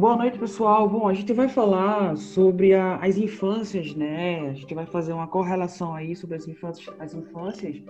Boa 0.00 0.16
noite, 0.16 0.38
pessoal. 0.38 0.88
Bom, 0.88 1.06
a 1.06 1.12
gente 1.12 1.30
vai 1.34 1.46
falar 1.46 2.16
sobre 2.16 2.72
a, 2.72 2.96
as 2.96 3.18
infâncias, 3.18 3.94
né? 3.94 4.48
A 4.48 4.54
gente 4.54 4.74
vai 4.74 4.86
fazer 4.86 5.12
uma 5.12 5.26
correlação 5.26 5.94
aí 5.94 6.16
sobre 6.16 6.36
as 6.36 6.48
infâncias, 6.48 6.88
as 6.98 7.12
infâncias 7.12 7.82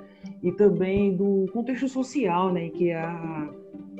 e 0.42 0.50
também 0.50 1.14
do 1.14 1.46
contexto 1.52 1.88
social, 1.88 2.52
né? 2.52 2.68
Que 2.68 2.90
a, 2.90 3.48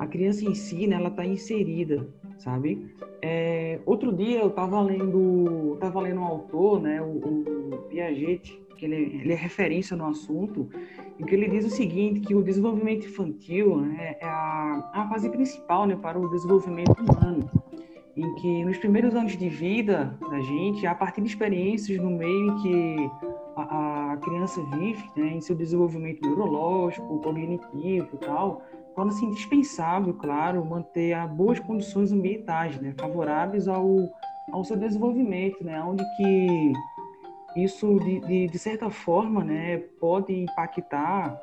a 0.01 0.09
criança 0.09 0.45
em 0.45 0.57
si, 0.57 0.89
né? 0.89 0.97
Ela 0.97 1.11
está 1.11 1.25
inserida, 1.25 2.05
sabe? 2.37 2.85
É, 3.23 3.79
outro 3.87 4.13
dia 4.13 4.41
eu 4.41 4.49
estava 4.49 4.81
lendo, 4.83 5.77
tava 5.79 6.01
lendo 6.01 6.21
um 6.21 6.25
autor, 6.25 6.83
né? 6.83 7.01
O, 7.01 7.13
o 7.15 7.79
Piaget, 7.91 8.61
que 8.77 8.87
ele, 8.87 9.21
ele, 9.23 9.33
é 9.33 9.37
referência 9.37 9.97
no 9.97 10.07
assunto, 10.07 10.69
em 11.17 11.25
que 11.25 11.33
ele 11.33 11.49
diz 11.49 11.65
o 11.65 11.71
seguinte, 11.71 12.19
que 12.19 12.35
o 12.35 12.43
desenvolvimento 12.43 13.07
infantil 13.07 13.77
né, 13.77 14.17
é 14.21 14.27
a, 14.27 14.91
a 14.95 15.09
fase 15.09 15.31
principal 15.31 15.87
né, 15.87 15.95
para 15.95 16.19
o 16.19 16.29
desenvolvimento 16.29 16.99
humano 16.99 17.49
em 18.21 18.35
que 18.35 18.65
nos 18.65 18.77
primeiros 18.77 19.15
anos 19.15 19.37
de 19.37 19.49
vida 19.49 20.17
da 20.29 20.41
gente, 20.41 20.87
a 20.87 20.95
partir 20.95 21.23
de 21.23 21.29
experiências 21.29 21.99
no 21.99 22.11
meio 22.11 22.51
em 22.51 22.63
que 22.63 23.11
a, 23.57 24.13
a 24.13 24.17
criança 24.19 24.63
vive, 24.77 25.03
né, 25.17 25.33
em 25.35 25.41
seu 25.41 25.57
desenvolvimento 25.57 26.21
neurológico, 26.23 27.19
cognitivo 27.21 28.09
e 28.13 28.19
tal, 28.19 28.63
torna-se 28.95 29.25
indispensável, 29.25 30.13
claro, 30.15 30.65
manter 30.65 31.15
a 31.15 31.27
boas 31.27 31.59
condições 31.59 32.13
ambientais, 32.13 32.79
né, 32.81 32.95
favoráveis 32.99 33.67
ao, 33.67 34.11
ao 34.53 34.65
seu 34.65 34.77
desenvolvimento, 34.77 35.65
né, 35.65 35.83
onde 35.83 36.05
que 36.17 36.73
isso, 37.57 37.99
de, 38.01 38.21
de, 38.21 38.47
de 38.47 38.59
certa 38.59 38.91
forma, 38.91 39.43
né, 39.43 39.79
pode 39.99 40.33
impactar 40.33 41.41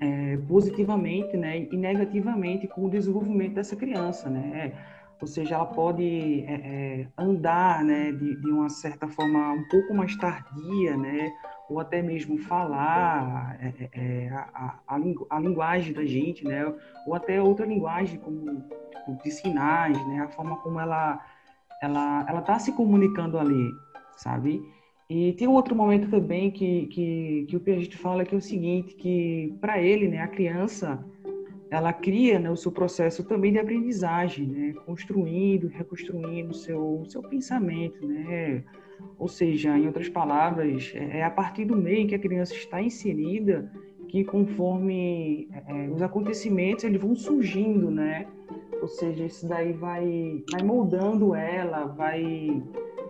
é, 0.00 0.36
positivamente 0.48 1.36
né, 1.36 1.68
e 1.70 1.76
negativamente 1.76 2.66
com 2.66 2.86
o 2.86 2.90
desenvolvimento 2.90 3.54
dessa 3.54 3.76
criança, 3.76 4.28
né? 4.28 4.72
Ou 5.22 5.28
seja, 5.28 5.54
ela 5.54 5.66
pode 5.66 6.44
é, 6.48 6.52
é, 6.52 7.06
andar 7.16 7.84
né, 7.84 8.10
de, 8.10 8.34
de, 8.40 8.50
uma 8.50 8.68
certa 8.68 9.06
forma 9.06 9.52
um 9.52 9.62
pouco 9.68 9.94
mais 9.94 10.16
tardia, 10.16 10.96
né, 10.96 11.32
ou 11.70 11.78
até 11.78 12.02
mesmo 12.02 12.36
falar 12.38 13.56
é, 13.60 13.72
é, 13.78 13.90
é 13.94 14.28
a, 14.30 14.80
a, 14.88 14.96
a, 15.30 15.38
linguagem 15.38 15.92
da 15.92 16.04
gente, 16.04 16.44
né, 16.44 16.64
ou 17.06 17.14
até 17.14 17.40
outra 17.40 17.64
linguagem 17.64 18.18
como 18.18 18.62
tipo, 18.90 19.22
de 19.22 19.30
sinais, 19.30 19.96
né, 20.08 20.22
a 20.24 20.28
forma 20.28 20.56
como 20.56 20.80
ela 20.80 21.24
ela 21.80 22.26
ela 22.28 22.40
está 22.40 22.58
se 22.58 22.72
comunicando 22.72 23.38
ali, 23.38 23.70
sabe? 24.16 24.60
E 25.08 25.34
tem 25.34 25.46
um 25.46 25.54
outro 25.54 25.76
momento 25.76 26.10
também 26.10 26.50
que 26.50 26.86
que, 26.86 27.46
que 27.48 27.56
o 27.56 27.60
Piaget 27.60 27.96
fala 27.96 28.24
que 28.24 28.34
é 28.34 28.38
o 28.38 28.42
seguinte, 28.42 28.96
que 28.96 29.56
para 29.60 29.80
ele, 29.80 30.08
né, 30.08 30.18
a 30.18 30.28
criança 30.28 30.98
ela 31.72 31.90
cria 31.90 32.38
né, 32.38 32.50
o 32.50 32.56
seu 32.56 32.70
processo 32.70 33.24
também 33.24 33.50
de 33.50 33.58
aprendizagem, 33.58 34.46
né, 34.46 34.74
construindo, 34.84 35.68
reconstruindo 35.68 36.52
seu, 36.52 37.02
seu 37.08 37.22
pensamento, 37.22 38.06
né, 38.06 38.62
ou 39.18 39.26
seja, 39.26 39.78
em 39.78 39.86
outras 39.86 40.06
palavras, 40.06 40.92
é, 40.94 41.20
é 41.20 41.24
a 41.24 41.30
partir 41.30 41.64
do 41.64 41.74
meio 41.74 42.06
que 42.06 42.14
a 42.14 42.18
criança 42.18 42.52
está 42.52 42.82
inserida 42.82 43.72
que 44.08 44.22
conforme 44.22 45.48
é, 45.50 45.86
é, 45.86 45.88
os 45.88 46.02
acontecimentos 46.02 46.84
eles 46.84 47.00
vão 47.00 47.16
surgindo, 47.16 47.90
né, 47.90 48.26
ou 48.82 48.88
seja, 48.88 49.24
isso 49.24 49.48
daí 49.48 49.72
vai, 49.72 50.44
vai 50.52 50.62
moldando 50.62 51.34
ela, 51.34 51.86
vai 51.86 52.62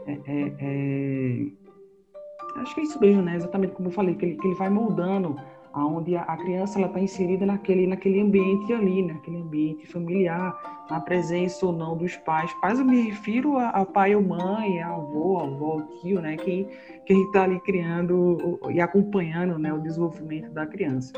é, 0.06 0.12
é, 0.24 0.54
é 0.60 1.46
acho 2.60 2.74
que 2.76 2.80
é 2.82 2.84
isso 2.84 3.00
mesmo, 3.00 3.22
né, 3.22 3.34
exatamente 3.34 3.72
como 3.72 3.88
eu 3.88 3.92
falei, 3.92 4.14
que 4.14 4.24
ele, 4.24 4.36
que 4.36 4.46
ele 4.46 4.54
vai 4.54 4.70
moldando 4.70 5.36
onde 5.74 6.16
a 6.16 6.36
criança 6.36 6.78
ela 6.78 6.88
está 6.88 7.00
inserida 7.00 7.46
naquele, 7.46 7.86
naquele 7.86 8.20
ambiente 8.20 8.72
ali, 8.72 9.02
naquele 9.02 9.38
ambiente 9.38 9.86
familiar, 9.86 10.86
na 10.90 11.00
presença 11.00 11.64
ou 11.64 11.72
não 11.72 11.96
dos 11.96 12.16
pais. 12.16 12.52
Pais 12.60 12.78
eu 12.78 12.84
me 12.84 13.02
refiro 13.02 13.56
a, 13.56 13.70
a 13.70 13.86
pai 13.86 14.14
ou 14.14 14.22
mãe, 14.22 14.80
a 14.82 14.88
avô, 14.88 15.38
a 15.38 15.44
avó, 15.44 15.80
tio, 16.00 16.20
né? 16.20 16.36
Quem 16.36 16.68
quem 17.04 17.24
está 17.24 17.44
ali 17.44 17.60
criando 17.60 18.58
e 18.70 18.80
acompanhando, 18.80 19.58
né, 19.58 19.72
o 19.72 19.80
desenvolvimento 19.80 20.50
da 20.50 20.66
criança. 20.66 21.12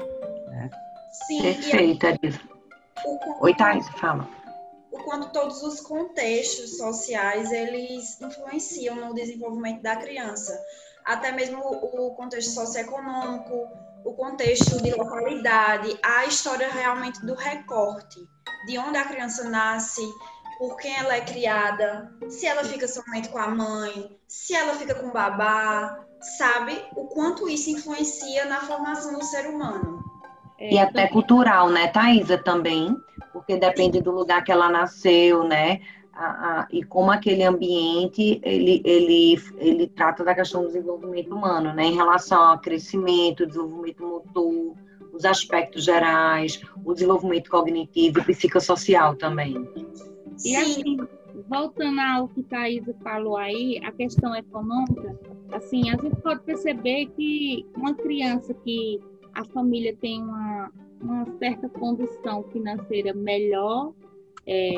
Né? 0.48 0.70
Sim. 1.26 1.43
Perfeita. 1.43 2.19
O... 3.04 3.44
Oi, 3.44 3.54
Thais, 3.54 3.88
fala. 3.91 4.28
O 4.91 4.98
quanto 4.98 5.32
todos 5.32 5.62
os 5.62 5.81
contextos 5.81 6.76
sociais 6.76 7.50
eles 7.53 8.20
influenciam 8.20 8.97
no 8.97 9.14
desenvolvimento 9.14 9.82
da 9.82 9.97
criança, 9.97 10.59
até 11.04 11.32
mesmo 11.32 11.60
o 11.60 12.15
contexto 12.15 12.50
socioeconômico 12.53 13.69
o 14.04 14.12
contexto 14.12 14.82
de 14.82 14.91
localidade, 14.92 15.98
a 16.03 16.26
história 16.26 16.69
realmente 16.70 17.25
do 17.25 17.34
recorte, 17.34 18.20
de 18.66 18.78
onde 18.78 18.98
a 18.98 19.04
criança 19.06 19.48
nasce, 19.48 20.03
por 20.59 20.76
quem 20.76 20.94
ela 20.94 21.16
é 21.16 21.20
criada, 21.22 22.12
se 22.28 22.47
ela 22.47 22.62
fica 22.64 22.87
somente 22.87 23.28
com 23.31 23.38
a 23.38 23.48
mãe, 23.48 24.16
se 24.28 24.54
ela 24.54 24.75
fica 24.75 24.94
com 24.94 25.09
o 25.09 25.12
babá, 25.12 25.98
sabe? 26.38 26.84
O 26.94 27.06
quanto 27.06 27.48
isso 27.48 27.70
influencia 27.70 28.44
na 28.44 28.60
formação 28.60 29.19
do 29.19 29.25
ser 29.25 29.47
humano. 29.47 30.04
E 30.60 30.78
até 30.78 31.09
cultural, 31.09 31.70
né, 31.70 31.88
Thaisa, 31.88 32.38
também, 32.38 32.97
porque 33.32 33.56
depende 33.56 34.00
do 34.00 34.12
lugar 34.12 34.44
que 34.44 34.53
ela 34.53 34.69
nasceu, 34.69 35.44
né? 35.44 35.81
A, 36.16 36.60
a, 36.60 36.69
e 36.70 36.82
como 36.82 37.10
aquele 37.10 37.42
ambiente 37.42 38.41
ele, 38.42 38.80
ele, 38.84 39.36
ele 39.58 39.86
trata 39.88 40.25
da 40.25 40.34
questão 40.34 40.62
do 40.62 40.69
desenvolvimento 40.69 41.34
humano, 41.34 41.72
né, 41.75 41.86
em 41.86 41.94
relação 41.94 42.41
ao 42.41 42.60
crescimento, 42.60 43.47
desenvolvimento 43.47 44.02
motor, 44.02 44.75
os 45.12 45.25
aspectos 45.25 45.84
gerais, 45.84 46.60
o 46.84 46.92
desenvolvimento 46.92 47.50
cognitivo 47.50 48.20
e 48.20 48.25
psicossocial 48.25 49.14
também. 49.16 49.69
E 50.44 50.56
assim, 50.56 50.98
voltando 51.48 52.00
ao 52.00 52.28
que 52.28 52.41
a 52.41 52.44
Thaisa 52.44 52.94
falou 53.02 53.36
aí, 53.36 53.81
a 53.84 53.92
questão 53.92 54.34
econômica, 54.34 55.19
assim, 55.52 55.91
a 55.91 55.96
gente 55.96 56.16
pode 56.16 56.42
perceber 56.42 57.06
que 57.16 57.64
uma 57.76 57.94
criança 57.94 58.52
que 58.54 59.00
a 59.34 59.44
família 59.44 59.96
tem 60.00 60.22
uma, 60.22 60.70
uma 61.00 61.26
certa 61.38 61.69
condição 61.69 62.42
financeira 62.52 63.12
melhor, 63.14 63.92
é, 64.46 64.72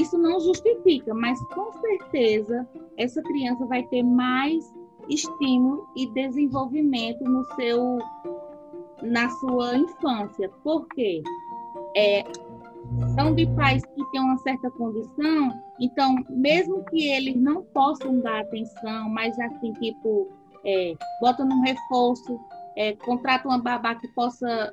isso 0.00 0.18
não 0.18 0.40
justifica, 0.40 1.14
mas 1.14 1.40
com 1.48 1.72
certeza 1.72 2.68
essa 2.96 3.22
criança 3.22 3.64
vai 3.66 3.82
ter 3.84 4.02
mais 4.02 4.74
estímulo 5.08 5.86
e 5.96 6.06
desenvolvimento 6.08 7.22
no 7.24 7.44
seu 7.54 7.98
na 9.02 9.28
sua 9.28 9.76
infância. 9.76 10.48
Por 10.62 10.86
quê? 10.88 11.22
É, 11.96 12.24
são 13.14 13.34
de 13.34 13.46
pais 13.54 13.84
que 13.84 14.10
têm 14.10 14.20
uma 14.20 14.38
certa 14.38 14.70
condição, 14.70 15.52
então, 15.80 16.14
mesmo 16.30 16.84
que 16.84 17.08
eles 17.08 17.36
não 17.36 17.62
possam 17.62 18.20
dar 18.20 18.40
atenção, 18.40 19.08
mas 19.10 19.38
assim, 19.38 19.72
tipo, 19.74 20.28
é, 20.64 20.94
bota 21.20 21.44
num 21.44 21.60
reforço, 21.62 22.40
é, 22.76 22.94
contrata 22.96 23.48
uma 23.48 23.58
babá 23.58 23.94
que 23.94 24.08
possa 24.08 24.72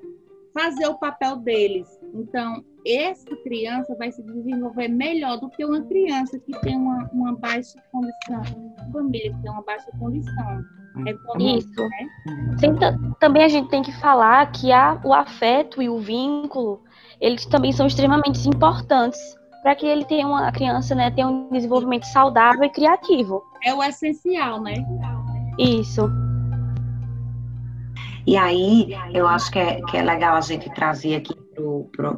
fazer 0.54 0.88
o 0.88 0.96
papel 0.96 1.38
deles. 1.38 1.88
Então, 2.14 2.64
essa 2.86 3.36
criança 3.44 3.96
vai 3.96 4.12
se 4.12 4.22
desenvolver 4.24 4.88
melhor 4.88 5.40
do 5.40 5.50
que 5.50 5.64
uma 5.64 5.82
criança 5.82 6.40
que 6.40 6.52
tem 6.62 6.76
uma, 6.76 7.10
uma 7.14 7.36
baixa 7.36 7.80
condição, 7.92 8.42
uma 8.78 8.92
família 8.92 9.34
que 9.34 9.42
tem 9.42 9.52
uma 9.52 9.64
baixa 9.64 9.90
condição. 9.98 10.64
É 11.08 11.44
Isso. 11.44 11.82
Né? 11.82 12.58
Tem, 12.60 12.74
também 13.20 13.44
a 13.44 13.48
gente 13.48 13.70
tem 13.70 13.82
que 13.82 13.94
falar 14.00 14.52
que 14.52 14.72
a, 14.72 15.00
o 15.04 15.14
afeto 15.14 15.82
e 15.82 15.90
o 15.90 16.00
vínculo, 16.00 16.84
eles 17.20 17.46
também 17.46 17.72
são 17.72 17.88
extremamente 17.88 18.48
importantes 18.50 19.20
para 19.62 19.76
que 19.76 19.86
ele 19.86 20.04
tenha 20.06 20.28
uma 20.28 20.48
a 20.48 20.52
criança, 20.52 20.96
né, 20.96 21.12
tenha 21.12 21.28
um 21.28 21.50
desenvolvimento 21.50 22.06
saudável 22.06 22.64
e 22.64 22.70
criativo. 22.70 23.44
É 23.64 23.74
o 23.74 23.84
essencial, 23.84 24.60
né? 24.62 24.74
Isso. 25.58 26.10
E 28.26 28.36
aí, 28.38 28.90
eu 29.14 29.28
acho 29.28 29.52
que 29.52 29.60
é, 29.60 29.82
que 29.82 29.98
é 29.98 30.02
legal 30.02 30.36
a 30.36 30.42
gente 30.42 30.70
trazer 30.74 31.16
aqui 31.16 31.41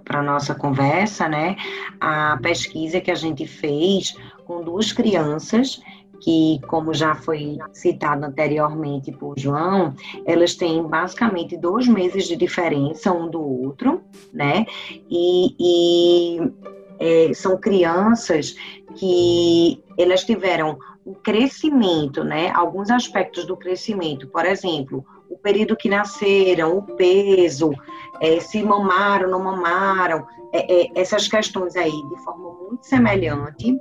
para 0.04 0.20
a 0.20 0.24
nossa 0.24 0.54
conversa, 0.54 1.28
né, 1.28 1.56
a 2.00 2.38
pesquisa 2.42 3.02
que 3.02 3.12
a 3.12 3.16
gente 3.16 3.48
fez 3.48 4.16
com 4.46 4.64
duas 4.64 4.92
crianças 4.92 5.82
que, 6.24 6.60
como 6.68 6.94
já 6.94 7.16
foi 7.16 7.58
citado 7.74 8.26
anteriormente 8.26 9.12
por 9.12 9.38
João, 9.38 9.94
elas 10.26 10.56
têm 10.56 10.82
basicamente 10.82 11.58
dois 11.58 11.86
meses 11.86 12.28
de 12.28 12.38
diferença 12.38 13.12
um 13.12 13.30
do 13.30 13.42
outro, 13.42 14.02
né? 14.32 14.66
E, 15.10 15.56
e 15.60 16.52
é, 16.98 17.34
são 17.34 17.60
crianças 17.60 18.56
que 18.96 19.84
elas 19.98 20.24
tiveram 20.24 20.78
um 21.06 21.14
crescimento, 21.14 22.24
né? 22.24 22.52
Alguns 22.56 22.90
aspectos 22.90 23.46
do 23.46 23.58
crescimento, 23.58 24.28
por 24.28 24.46
exemplo, 24.46 25.06
o 25.30 25.38
período 25.38 25.76
que 25.76 25.90
nasceram, 25.90 26.78
o 26.78 26.84
peso, 26.96 27.72
é, 28.20 28.40
se 28.40 28.64
mamaram, 28.64 29.30
não 29.30 29.40
mamaram, 29.40 30.26
é, 30.54 30.84
é, 30.84 30.92
essas 30.96 31.28
questões 31.28 31.76
aí 31.76 31.92
de 31.92 32.24
forma 32.24 32.52
muito 32.54 32.86
semelhante, 32.86 33.76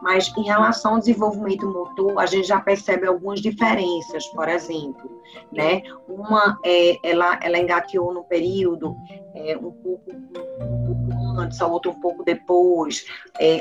mas 0.00 0.32
em 0.38 0.44
relação 0.44 0.94
ao 0.94 0.98
desenvolvimento 0.98 1.66
motor, 1.66 2.18
a 2.18 2.24
gente 2.24 2.48
já 2.48 2.58
percebe 2.60 3.06
algumas 3.06 3.40
diferenças, 3.40 4.26
por 4.28 4.48
exemplo, 4.48 5.22
né? 5.52 5.82
Uma, 6.08 6.58
é, 6.64 6.96
ela, 7.02 7.38
ela 7.42 7.58
engateou 7.58 8.12
no 8.14 8.24
período 8.24 8.96
é, 9.34 9.56
um 9.56 9.70
pouco, 9.70 10.10
um 10.10 10.86
pouco 10.86 11.40
antes, 11.40 11.60
a 11.60 11.66
outra 11.66 11.90
um 11.90 12.00
pouco 12.00 12.24
depois, 12.24 13.04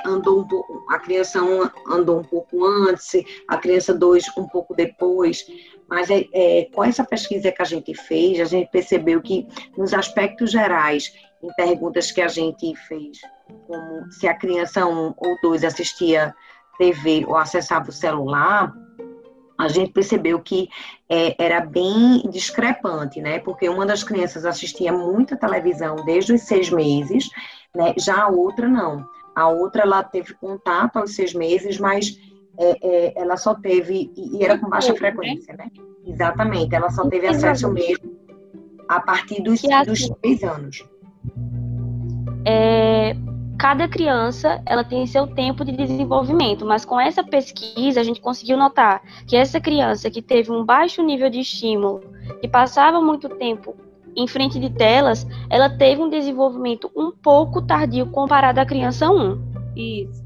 andou 0.06 0.40
um 0.40 0.48
pouco, 0.48 0.86
a 0.90 1.00
criança 1.00 1.44
um 1.44 1.70
andou 1.92 2.20
um 2.20 2.24
pouco 2.24 2.66
antes, 2.66 3.12
a 3.48 3.58
criança 3.58 3.94
dois 3.94 4.26
um 4.38 4.48
pouco 4.48 4.74
depois. 4.74 5.46
Mas 5.90 6.10
é, 6.10 6.26
é, 6.34 6.66
com 6.74 6.84
essa 6.84 7.04
pesquisa 7.04 7.52
que 7.52 7.62
a 7.62 7.66
gente 7.66 7.94
fez, 7.94 8.40
a 8.40 8.46
gente 8.46 8.70
percebeu 8.72 9.22
que 9.22 9.48
nos 9.78 9.94
aspectos 9.94 10.52
gerais, 10.52 11.14
em 11.42 11.54
perguntas 11.56 12.12
que 12.12 12.22
a 12.22 12.28
gente 12.28 12.76
fez, 12.88 13.20
como 13.68 14.12
se 14.12 14.28
a 14.28 14.34
criança 14.34 14.86
um 14.86 15.14
ou 15.18 15.38
dois 15.42 15.64
assistia 15.64 16.34
TV 16.78 17.26
ou 17.28 17.36
acessava 17.36 17.90
o 17.90 17.94
celular, 17.94 18.74
a 19.58 19.68
gente 19.68 19.92
percebeu 19.92 20.40
que 20.40 20.68
é, 21.10 21.36
era 21.38 21.62
bem 21.62 22.24
discrepante, 22.30 23.22
né? 23.22 23.40
Porque 23.40 23.70
uma 23.70 23.86
das 23.86 24.04
crianças 24.04 24.46
assistia 24.46 24.92
muita 24.92 25.38
televisão 25.38 25.96
desde 26.06 26.34
os 26.34 26.42
seis 26.42 26.70
meses, 26.70 27.30
né? 27.76 27.94
Já 27.98 28.24
a 28.24 28.28
outra 28.30 28.68
não. 28.68 29.06
A 29.36 29.48
outra 29.48 29.84
ela 29.84 30.04
teve 30.04 30.34
contato 30.36 30.98
aos 30.98 31.16
seis 31.16 31.34
meses, 31.34 31.80
mas 31.80 32.18
é, 32.60 32.88
é, 32.88 33.22
ela 33.22 33.38
só 33.38 33.56
teve 33.56 34.12
e 34.16 34.44
era 34.44 34.58
com 34.58 34.70
baixa 34.70 34.96
frequência, 34.96 35.56
né? 35.56 35.70
Exatamente. 36.06 36.76
Ela 36.76 36.90
só 36.90 37.08
teve 37.08 37.28
acesso 37.28 37.72
mesmo 37.72 38.14
a 38.88 39.00
partir 39.00 39.42
dos, 39.42 39.62
dos 39.62 40.10
três 40.22 40.44
anos. 40.44 40.86
É, 42.46 43.16
cada 43.58 43.88
criança 43.88 44.62
ela 44.66 44.84
tem 44.84 45.06
seu 45.08 45.26
tempo 45.26 45.64
de 45.64 45.72
desenvolvimento, 45.72 46.66
mas 46.66 46.84
com 46.84 47.00
essa 47.00 47.24
pesquisa 47.24 48.02
a 48.02 48.04
gente 48.04 48.22
conseguiu 48.22 48.58
notar 48.58 49.02
que 49.26 49.36
essa 49.36 49.60
criança 49.60 50.12
que 50.12 50.22
teve 50.22 50.52
um 50.52 50.66
baixo 50.66 51.02
nível 51.02 51.30
de 51.30 51.40
estímulo, 51.40 52.02
que 52.42 52.48
passava 52.48 53.02
muito 53.02 53.30
tempo 53.30 53.76
em 54.16 54.28
frente 54.28 54.60
de 54.60 54.70
telas, 54.70 55.26
ela 55.50 55.70
teve 55.70 56.02
um 56.02 56.10
desenvolvimento 56.10 56.92
um 56.96 57.12
pouco 57.12 57.62
tardio 57.62 58.06
comparado 58.08 58.60
à 58.60 58.66
criança 58.66 59.10
1. 59.10 59.54
Isso. 59.76 60.23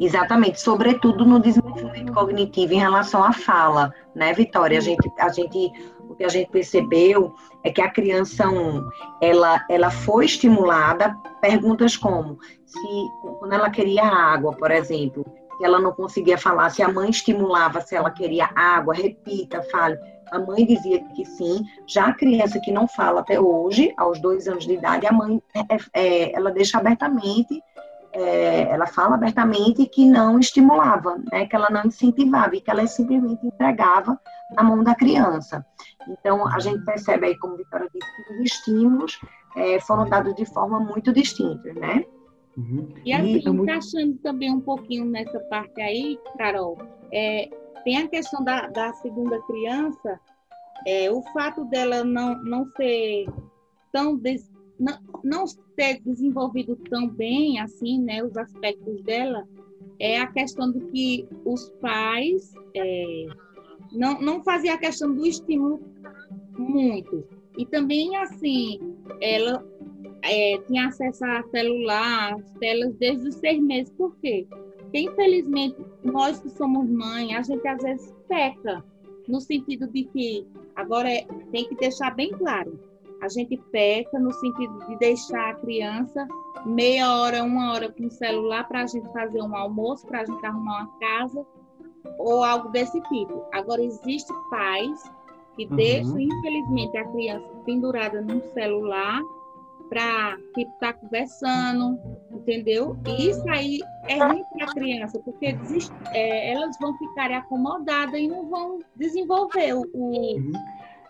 Exatamente, 0.00 0.60
sobretudo 0.60 1.24
no 1.24 1.40
desenvolvimento 1.40 2.12
cognitivo 2.12 2.74
em 2.74 2.78
relação 2.78 3.24
à 3.24 3.32
fala, 3.32 3.94
né, 4.14 4.32
Vitória? 4.32 4.78
A 4.78 4.80
gente, 4.80 5.10
a 5.18 5.28
gente 5.30 5.72
o 6.08 6.14
que 6.14 6.24
a 6.24 6.28
gente 6.28 6.50
percebeu 6.50 7.34
é 7.64 7.70
que 7.70 7.80
a 7.80 7.90
criança 7.90 8.48
1, 8.48 8.88
ela, 9.20 9.64
ela 9.68 9.90
foi 9.90 10.24
estimulada, 10.24 11.16
perguntas 11.40 11.96
como, 11.96 12.38
se 12.64 13.08
quando 13.38 13.52
ela 13.52 13.70
queria 13.70 14.04
água, 14.04 14.52
por 14.52 14.70
exemplo, 14.70 15.24
que 15.58 15.64
ela 15.64 15.80
não 15.80 15.92
conseguia 15.92 16.38
falar, 16.38 16.70
se 16.70 16.82
a 16.82 16.88
mãe 16.88 17.10
estimulava 17.10 17.80
se 17.80 17.94
ela 17.96 18.10
queria 18.10 18.50
água, 18.54 18.94
repita, 18.94 19.62
fale. 19.70 19.98
A 20.30 20.38
mãe 20.38 20.66
dizia 20.66 21.02
que 21.14 21.24
sim. 21.24 21.64
Já 21.86 22.06
a 22.06 22.12
criança 22.12 22.60
que 22.60 22.72
não 22.72 22.88
fala 22.88 23.20
até 23.20 23.40
hoje, 23.40 23.92
aos 23.96 24.20
dois 24.20 24.48
anos 24.48 24.66
de 24.66 24.74
idade, 24.74 25.06
a 25.06 25.12
mãe 25.12 25.40
é, 25.54 25.76
é, 25.94 26.36
ela 26.36 26.50
deixa 26.50 26.78
abertamente, 26.78 27.62
é, 28.16 28.62
ela 28.70 28.86
fala 28.86 29.14
abertamente 29.14 29.84
que 29.86 30.06
não 30.06 30.38
estimulava, 30.38 31.18
né, 31.30 31.46
que 31.46 31.54
ela 31.54 31.68
não 31.68 31.84
incentivava 31.84 32.56
e 32.56 32.60
que 32.62 32.70
ela 32.70 32.86
simplesmente 32.86 33.46
entregava 33.46 34.18
na 34.54 34.62
mão 34.62 34.82
da 34.82 34.94
criança. 34.94 35.64
Então, 36.08 36.48
a 36.48 36.58
gente 36.58 36.82
percebe 36.84 37.26
aí, 37.26 37.38
como 37.38 37.54
a 37.54 37.56
Vitória 37.58 37.88
disse, 37.92 38.26
que 38.26 38.32
os 38.32 38.40
estímulos 38.40 39.20
é, 39.54 39.78
foram 39.80 40.08
dados 40.08 40.34
de 40.34 40.46
forma 40.46 40.80
muito 40.80 41.12
distinta, 41.12 41.74
né? 41.74 42.04
Uhum. 42.56 42.88
E 43.04 43.12
assim, 43.12 43.42
e, 43.44 43.48
encaixando 43.48 44.14
também 44.18 44.50
um 44.50 44.60
pouquinho 44.60 45.04
nessa 45.04 45.38
parte 45.40 45.78
aí, 45.82 46.18
Carol, 46.38 46.78
é, 47.12 47.50
tem 47.84 47.98
a 47.98 48.08
questão 48.08 48.42
da, 48.42 48.66
da 48.68 48.94
segunda 48.94 49.38
criança, 49.42 50.18
é, 50.86 51.10
o 51.10 51.22
fato 51.34 51.66
dela 51.66 52.02
não, 52.02 52.42
não 52.44 52.66
ser 52.76 53.26
tão 53.92 54.16
des, 54.16 54.50
não, 54.78 54.98
não 55.24 55.44
desenvolvido 56.04 56.76
tão 56.88 57.08
bem 57.08 57.58
assim, 57.60 58.00
né, 58.00 58.22
os 58.22 58.36
aspectos 58.36 59.02
dela, 59.02 59.46
é 59.98 60.20
a 60.20 60.26
questão 60.26 60.70
do 60.70 60.80
que 60.88 61.26
os 61.44 61.70
pais 61.80 62.52
é, 62.74 63.26
não, 63.92 64.20
não 64.20 64.42
fazia 64.42 64.74
a 64.74 64.78
questão 64.78 65.14
do 65.14 65.26
estímulo 65.26 65.80
muito. 66.58 67.24
E 67.56 67.64
também, 67.64 68.16
assim, 68.16 68.78
ela 69.20 69.64
é, 70.22 70.58
tinha 70.66 70.88
acesso 70.88 71.24
a 71.24 71.42
celular, 71.44 72.36
telas 72.60 72.94
desde 72.96 73.28
os 73.28 73.34
seis 73.36 73.60
meses. 73.60 73.92
Por 73.92 74.14
quê? 74.16 74.46
Porque, 74.50 75.00
infelizmente, 75.00 75.76
nós 76.04 76.38
que 76.40 76.50
somos 76.50 76.88
mãe, 76.88 77.34
a 77.34 77.42
gente 77.42 77.66
às 77.66 77.82
vezes 77.82 78.14
peca, 78.28 78.84
no 79.26 79.40
sentido 79.40 79.86
de 79.88 80.04
que, 80.04 80.46
agora 80.74 81.10
é, 81.10 81.24
tem 81.50 81.68
que 81.68 81.74
deixar 81.76 82.14
bem 82.14 82.30
claro, 82.30 82.78
a 83.26 83.28
gente 83.28 83.56
peca 83.72 84.18
no 84.18 84.32
sentido 84.32 84.86
de 84.86 84.96
deixar 84.98 85.50
a 85.50 85.54
criança 85.54 86.26
meia 86.64 87.12
hora, 87.20 87.42
uma 87.42 87.72
hora 87.72 87.92
com 87.92 88.06
o 88.06 88.10
celular 88.10 88.66
para 88.66 88.82
a 88.82 88.86
gente 88.86 89.06
fazer 89.12 89.42
um 89.42 89.54
almoço, 89.54 90.06
para 90.06 90.20
a 90.20 90.24
gente 90.24 90.44
arrumar 90.46 90.82
uma 90.82 90.98
casa 90.98 91.46
ou 92.18 92.44
algo 92.44 92.68
desse 92.70 93.00
tipo. 93.02 93.44
Agora, 93.52 93.82
existe 93.82 94.32
pais 94.48 95.02
que 95.56 95.66
uhum. 95.66 95.76
deixam, 95.76 96.20
infelizmente, 96.20 96.96
a 96.96 97.04
criança 97.04 97.48
pendurada 97.64 98.20
num 98.20 98.40
celular 98.52 99.20
para 99.88 100.36
tipo, 100.54 100.72
estar 100.72 100.92
tá 100.92 100.94
conversando, 100.94 101.98
entendeu? 102.30 102.96
E 103.06 103.30
isso 103.30 103.48
aí 103.48 103.80
é 104.08 104.16
ruim 104.16 104.42
para 104.52 104.66
a 104.66 104.74
criança, 104.74 105.18
porque 105.20 105.52
desist, 105.52 105.92
é, 106.12 106.52
elas 106.52 106.76
vão 106.80 106.96
ficar 106.98 107.30
acomodadas 107.30 108.20
e 108.20 108.28
não 108.28 108.48
vão 108.48 108.78
desenvolver 108.96 109.74
o. 109.74 109.84
Uhum. 109.94 110.52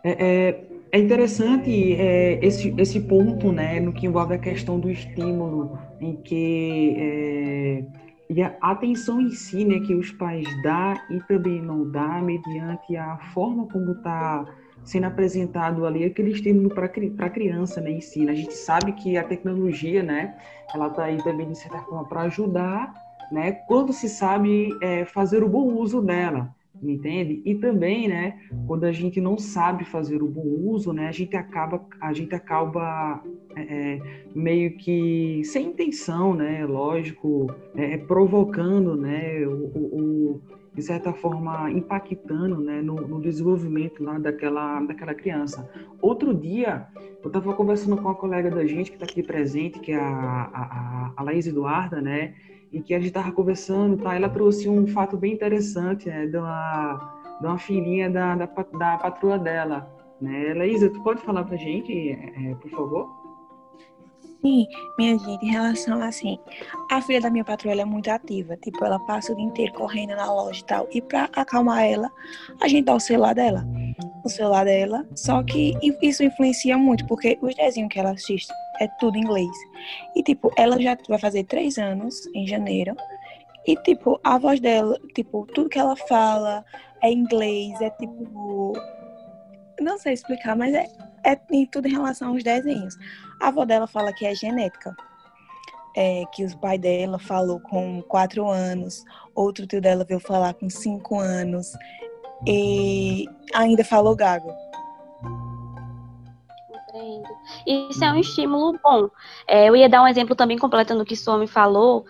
É, 0.07 0.13
é, 0.25 0.65
é, 0.93 0.99
interessante 1.01 1.95
é, 1.95 2.39
esse, 2.41 2.73
esse 2.79 3.01
ponto, 3.01 3.51
né, 3.51 3.81
no 3.81 3.93
que 3.93 4.07
envolve 4.07 4.35
a 4.35 4.39
questão 4.39 4.79
do 4.79 4.89
estímulo, 4.89 5.77
em 6.01 6.15
que 6.15 6.95
é, 6.97 7.85
e 8.31 8.41
a 8.41 8.57
atenção 8.61 9.21
em 9.21 9.31
si, 9.31 9.65
né, 9.65 9.81
que 9.81 9.97
os 9.97 10.13
pais 10.13 10.47
dá 10.63 10.95
e 11.11 11.19
também 11.23 11.61
não 11.61 11.91
dá, 11.91 12.23
mediante 12.23 12.97
a 12.97 13.19
forma 13.35 13.67
como 13.67 13.95
está 13.95 14.45
sendo 14.85 15.07
apresentado 15.07 15.85
ali 15.85 16.05
aquele 16.05 16.31
estímulo 16.31 16.71
para 16.71 16.87
a 16.87 17.31
criança, 17.31 17.81
né, 17.81 17.91
em 17.91 18.01
si. 18.01 18.25
Né? 18.25 18.31
A 18.31 18.37
gente 18.37 18.55
sabe 18.55 18.93
que 18.93 19.19
a 19.19 19.25
tecnologia, 19.25 20.05
né, 20.05 20.37
ela 20.73 20.87
está 20.87 21.07
aí 21.07 21.17
também 21.25 21.49
de 21.49 21.59
certa 21.59 21.79
forma 21.81 22.05
para 22.09 22.21
ajudar, 22.23 22.95
né, 23.33 23.51
quando 23.67 23.93
se 23.93 24.09
sabe 24.09 24.69
é, 24.81 25.05
fazer 25.05 25.43
o 25.43 25.49
bom 25.49 25.75
uso 25.75 26.01
dela 26.01 26.55
entende? 26.83 27.43
E 27.45 27.55
também, 27.55 28.09
né, 28.09 28.39
quando 28.67 28.85
a 28.85 28.93
gente 28.93 29.21
não 29.21 29.39
sabe 29.39 29.85
fazer 29.85 30.23
o 30.23 30.29
bom 30.29 30.43
uso, 30.43 30.93
né, 30.93 31.09
a 31.09 31.13
gente 31.13 31.37
acaba, 31.37 31.85
a 32.01 32.13
gente 32.13 32.35
acaba 32.35 33.23
é, 33.55 33.63
é 33.63 34.01
meio 34.35 34.77
que 34.77 35.43
sem 35.45 35.69
intenção, 35.69 36.35
né, 36.35 36.65
lógico, 36.67 37.53
é, 37.75 37.95
é, 37.95 37.99
provocando, 37.99 38.97
né, 38.97 39.47
o, 39.47 39.51
o, 39.53 40.43
de 40.75 40.83
certa 40.83 41.13
forma 41.13 41.71
impactando, 41.71 42.61
né, 42.61 42.83
no, 42.83 42.95
no, 42.97 43.21
desenvolvimento 43.21 44.05
lá 44.05 44.19
daquela, 44.19 44.81
daquela 44.83 45.15
criança. 45.15 45.69
Outro 46.03 46.35
dia, 46.35 46.87
eu 47.23 47.29
estava 47.29 47.55
conversando 47.55 47.97
com 47.97 48.03
uma 48.03 48.15
colega 48.15 48.51
da 48.51 48.67
gente 48.67 48.91
que 48.91 48.97
está 48.97 49.07
aqui 49.07 49.23
presente, 49.23 49.79
que 49.81 49.93
é 49.93 49.97
a, 49.97 50.03
a, 50.03 51.13
a 51.17 51.23
Laís 51.23 51.47
Eduarda, 51.47 52.01
né, 52.03 52.35
em 52.73 52.83
que 52.83 52.95
a 52.95 52.99
gente 52.99 53.09
estava 53.09 53.33
conversando, 53.33 53.97
tá? 54.03 54.15
Ela 54.15 54.29
trouxe 54.29 54.69
um 54.69 54.87
fato 54.87 55.17
bem 55.17 55.33
interessante, 55.33 56.09
né? 56.09 56.27
De 56.27 56.37
uma, 56.37 57.37
de 57.41 57.47
uma 57.47 57.59
filhinha 57.59 58.11
da, 58.11 58.35
da, 58.35 58.47
da 58.47 58.99
patroa 58.99 59.39
dela, 59.39 59.91
né? 60.21 60.55
Laísa, 60.55 60.91
tu 60.91 61.03
pode 61.03 61.21
falar 61.23 61.45
pra 61.45 61.57
gente, 61.57 62.11
é, 62.11 62.55
por 62.55 62.71
favor? 62.71 63.27
Sim, 64.43 64.67
minha 64.97 65.19
gente, 65.19 65.45
em 65.45 65.51
relação 65.51 66.01
assim, 66.03 66.39
a 66.91 67.01
filha 67.03 67.21
da 67.21 67.31
minha 67.31 67.45
patroa 67.45 67.75
é 67.75 67.85
muito 67.85 68.09
ativa, 68.09 68.57
tipo, 68.57 68.85
ela 68.85 68.99
passa 69.01 69.33
o 69.33 69.37
dia 69.37 69.45
inteiro 69.45 69.73
correndo 69.73 70.11
na 70.11 70.33
loja 70.33 70.61
e 70.61 70.65
tal, 70.65 70.89
e 70.93 71.03
pra 71.03 71.29
acalmar 71.35 71.83
ela, 71.83 72.09
a 72.61 72.69
gente 72.69 72.85
dá 72.85 72.95
o 72.95 73.01
celular 73.01 73.35
dela, 73.35 73.67
o 74.25 74.29
celular 74.29 74.65
dela, 74.65 75.05
só 75.17 75.43
que 75.43 75.75
isso 76.01 76.23
influencia 76.23 76.79
muito, 76.79 77.05
porque 77.07 77.37
os 77.43 77.57
desenhos 77.57 77.93
que 77.93 77.99
ela 77.99 78.13
assiste 78.13 78.53
é 78.81 78.89
tudo 78.99 79.19
inglês, 79.19 79.57
e 80.15 80.23
tipo, 80.23 80.53
ela 80.57 80.81
já 80.81 80.97
vai 81.09 81.19
fazer 81.19 81.45
três 81.45 81.79
anos 81.79 82.27
em 82.35 82.47
janeiro, 82.47 82.97
e 83.67 83.77
tipo, 83.77 84.21
a 84.23 84.39
voz 84.39 84.61
dela, 84.61 84.99
tipo, 85.15 85.47
tudo 85.55 85.69
que 85.69 85.79
ela 85.79 85.97
fala 85.97 86.65
é 87.03 87.11
inglês, 87.11 87.81
é 87.81 87.91
tipo, 87.91 88.73
não 89.81 89.99
sei 89.99 90.13
explicar, 90.13 90.57
mas 90.57 90.75
é, 90.75 90.87
é 91.25 91.39
em 91.51 91.67
tudo 91.67 91.89
em 91.89 91.93
relação 91.93 92.31
aos 92.31 92.43
desenhos. 92.43 92.97
A 93.41 93.49
avó 93.49 93.65
dela 93.65 93.87
fala 93.87 94.13
que 94.13 94.25
é 94.27 94.35
genética. 94.35 94.95
É, 95.99 96.25
que 96.35 96.45
o 96.45 96.59
pai 96.59 96.77
dela 96.77 97.19
falou 97.19 97.59
com 97.59 98.03
quatro 98.03 98.47
anos, 98.47 99.03
outro 99.35 99.67
tio 99.67 99.81
dela 99.81 100.05
veio 100.05 100.21
falar 100.21 100.53
com 100.53 100.69
cinco 100.69 101.19
anos 101.19 101.73
e 102.47 103.25
ainda 103.55 103.83
falou 103.83 104.15
gago. 104.15 104.53
Entendo. 107.67 107.91
Isso 107.91 108.05
é 108.05 108.13
um 108.13 108.17
estímulo 108.17 108.79
bom. 108.83 109.09
É, 109.47 109.69
eu 109.69 109.77
ia 109.77 109.89
dar 109.89 110.03
um 110.03 110.09
exemplo 110.09 110.35
também 110.35 110.59
completando 110.59 111.03
o 111.03 111.07
que 111.07 111.15
o 111.15 111.31
homem 111.31 111.47
falou. 111.47 112.05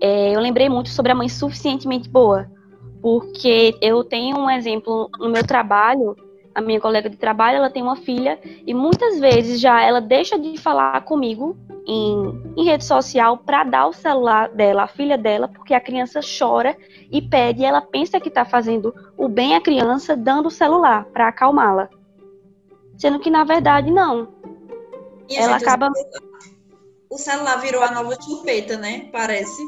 É, 0.00 0.34
eu 0.34 0.40
lembrei 0.40 0.68
muito 0.68 0.88
sobre 0.88 1.12
a 1.12 1.14
mãe 1.14 1.28
suficientemente 1.28 2.08
boa, 2.08 2.50
porque 3.00 3.76
eu 3.80 4.02
tenho 4.02 4.38
um 4.38 4.50
exemplo 4.50 5.08
no 5.18 5.28
meu 5.28 5.46
trabalho 5.46 6.16
a 6.54 6.60
minha 6.60 6.80
colega 6.80 7.08
de 7.08 7.16
trabalho, 7.16 7.56
ela 7.56 7.70
tem 7.70 7.82
uma 7.82 7.96
filha 7.96 8.38
e 8.66 8.74
muitas 8.74 9.18
vezes 9.18 9.60
já 9.60 9.82
ela 9.82 10.00
deixa 10.00 10.38
de 10.38 10.58
falar 10.58 11.00
comigo 11.02 11.56
em, 11.86 12.52
em 12.56 12.64
rede 12.64 12.84
social 12.84 13.38
para 13.38 13.64
dar 13.64 13.86
o 13.86 13.92
celular 13.92 14.48
dela 14.50 14.84
à 14.84 14.86
filha 14.86 15.16
dela, 15.16 15.48
porque 15.48 15.74
a 15.74 15.80
criança 15.80 16.20
chora 16.20 16.76
e 17.10 17.20
pede, 17.20 17.62
e 17.62 17.64
ela 17.64 17.80
pensa 17.80 18.20
que 18.20 18.28
está 18.28 18.44
fazendo 18.44 18.94
o 19.16 19.28
bem 19.28 19.54
à 19.54 19.60
criança 19.60 20.16
dando 20.16 20.46
o 20.46 20.50
celular 20.50 21.04
para 21.06 21.28
acalmá-la. 21.28 21.88
Sendo 23.02 23.18
que 23.18 23.30
na 23.30 23.42
verdade 23.42 23.90
não. 23.90 24.28
E 25.28 25.36
ela 25.36 25.58
gente, 25.58 25.68
acaba. 25.68 25.90
O 27.10 27.18
celular 27.18 27.56
virou 27.56 27.82
a 27.82 27.90
nova 27.90 28.16
chupeta, 28.22 28.76
né? 28.76 29.08
Parece. 29.10 29.60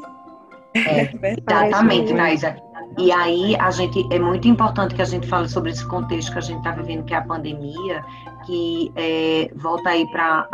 É, 0.73 1.11
exatamente, 1.37 2.13
Naisa. 2.13 2.55
E 2.97 3.11
aí 3.11 3.53
a 3.57 3.69
gente 3.71 4.07
é 4.09 4.17
muito 4.19 4.47
importante 4.47 4.95
que 4.95 5.01
a 5.01 5.05
gente 5.05 5.27
fale 5.27 5.49
sobre 5.49 5.71
esse 5.71 5.85
contexto 5.85 6.31
que 6.31 6.37
a 6.37 6.41
gente 6.41 6.59
está 6.59 6.71
vivendo, 6.71 7.03
que 7.03 7.13
é 7.13 7.17
a 7.17 7.25
pandemia, 7.25 8.05
que 8.45 8.89
é, 8.95 9.51
volta 9.53 9.89
aí 9.89 10.09
para 10.11 10.47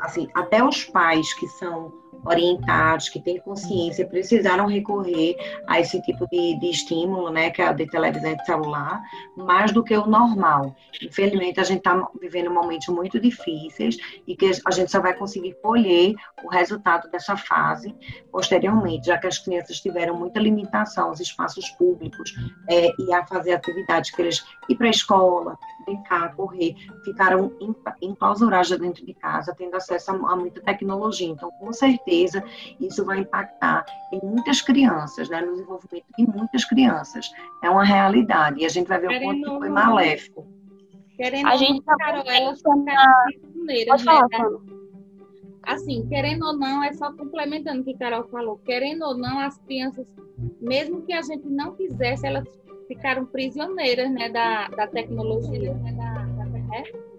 assim, 0.00 0.28
até 0.34 0.62
os 0.62 0.84
pais 0.84 1.32
que 1.32 1.48
são 1.48 1.94
orientados, 2.26 3.08
que 3.08 3.20
têm 3.20 3.38
consciência, 3.38 4.06
precisaram 4.06 4.66
recorrer 4.66 5.36
a 5.66 5.80
esse 5.80 6.00
tipo 6.02 6.28
de, 6.28 6.58
de 6.58 6.70
estímulo, 6.70 7.30
né, 7.30 7.50
que 7.50 7.62
é 7.62 7.68
a 7.68 7.72
de 7.72 7.86
televisão 7.86 8.32
e 8.32 8.44
celular, 8.44 9.02
mais 9.36 9.72
do 9.72 9.82
que 9.82 9.96
o 9.96 10.06
normal. 10.06 10.74
Infelizmente, 11.02 11.60
a 11.60 11.64
gente 11.64 11.78
está 11.78 12.08
vivendo 12.20 12.50
momentos 12.50 12.88
muito 12.88 13.20
difíceis 13.20 13.96
e 14.26 14.36
que 14.36 14.50
a 14.64 14.70
gente 14.70 14.90
só 14.90 15.00
vai 15.00 15.14
conseguir 15.14 15.54
colher 15.62 16.14
o 16.42 16.48
resultado 16.48 17.10
dessa 17.10 17.36
fase 17.36 17.94
posteriormente, 18.30 19.06
já 19.06 19.18
que 19.18 19.26
as 19.26 19.38
crianças 19.38 19.80
tiveram 19.80 20.16
muita 20.16 20.40
limitação 20.40 21.08
aos 21.08 21.20
espaços 21.20 21.70
públicos 21.70 22.34
é, 22.68 22.88
e 22.98 23.12
a 23.12 23.26
fazer 23.26 23.52
atividades 23.52 24.10
que 24.10 24.22
eles 24.22 24.44
ir 24.68 24.76
para 24.76 24.88
a 24.88 24.90
escola, 24.90 25.58
brincar, 25.84 26.34
correr, 26.34 26.74
ficaram 27.04 27.52
enclausuradas 28.02 28.78
dentro 28.78 29.04
de 29.06 29.14
casa, 29.14 29.54
tendo 29.56 29.76
acesso 29.76 30.10
a, 30.10 30.32
a 30.32 30.36
muita 30.36 30.60
tecnologia. 30.60 31.28
Então, 31.28 31.50
com 31.52 31.72
certeza, 31.72 32.15
certeza 32.16 32.44
isso 32.80 33.04
vai 33.04 33.20
impactar 33.20 33.84
em 34.12 34.20
muitas 34.22 34.60
crianças, 34.60 35.28
né, 35.28 35.40
no 35.40 35.52
desenvolvimento 35.52 36.06
de 36.18 36.26
muitas 36.26 36.64
crianças. 36.64 37.30
É 37.62 37.70
uma 37.70 37.84
realidade 37.84 38.60
e 38.60 38.66
a 38.66 38.68
gente 38.68 38.86
vai 38.86 38.98
ver 38.98 39.08
Querendo 39.08 39.42
o 39.42 39.44
quanto 39.44 39.58
foi 39.58 39.68
maléfico. 39.68 40.46
Querendo 41.16 41.46
a 41.46 41.56
gente 41.56 41.82
tá 41.82 41.96
Carol, 41.96 42.24
elas 42.26 42.62
Pode 42.62 44.04
falar, 44.04 44.28
né? 44.28 44.38
Assim, 45.62 46.06
querendo 46.08 46.46
ou 46.46 46.56
não, 46.56 46.84
é 46.84 46.92
só 46.92 47.12
complementando 47.12 47.80
o 47.80 47.84
que 47.84 47.94
a 47.94 47.98
Carol 47.98 48.28
falou. 48.28 48.58
Querendo 48.58 49.04
ou 49.04 49.16
não, 49.16 49.40
as 49.40 49.58
crianças, 49.58 50.06
mesmo 50.60 51.02
que 51.02 51.12
a 51.12 51.22
gente 51.22 51.48
não 51.48 51.74
quisesse, 51.74 52.24
elas 52.24 52.46
ficaram 52.86 53.26
prisioneiras 53.26 54.08
né, 54.12 54.28
da, 54.28 54.68
da 54.68 54.86
tecnologia. 54.86 55.74
Né, 55.74 55.92
da, 55.92 56.12
da, 56.22 57.15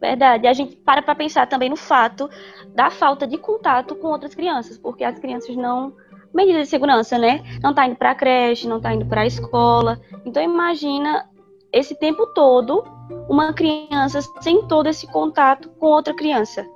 Verdade. 0.00 0.46
A 0.46 0.52
gente 0.52 0.76
para 0.76 1.02
para 1.02 1.14
pensar 1.14 1.46
também 1.46 1.68
no 1.68 1.76
fato 1.76 2.28
da 2.74 2.90
falta 2.90 3.26
de 3.26 3.38
contato 3.38 3.94
com 3.96 4.08
outras 4.08 4.34
crianças, 4.34 4.78
porque 4.78 5.04
as 5.04 5.18
crianças 5.18 5.56
não 5.56 5.94
medidas 6.32 6.62
de 6.62 6.68
segurança, 6.68 7.16
né? 7.16 7.42
Não 7.62 7.72
tá 7.72 7.86
indo 7.86 7.96
para 7.96 8.10
a 8.10 8.14
creche, 8.14 8.66
não 8.66 8.80
tá 8.80 8.92
indo 8.92 9.06
para 9.06 9.20
a 9.20 9.26
escola. 9.26 10.00
Então 10.26 10.42
imagina 10.42 11.28
esse 11.72 11.94
tempo 11.98 12.26
todo 12.28 12.84
uma 13.28 13.52
criança 13.52 14.20
sem 14.40 14.66
todo 14.66 14.88
esse 14.88 15.06
contato 15.06 15.68
com 15.78 15.86
outra 15.86 16.14
criança. 16.14 16.66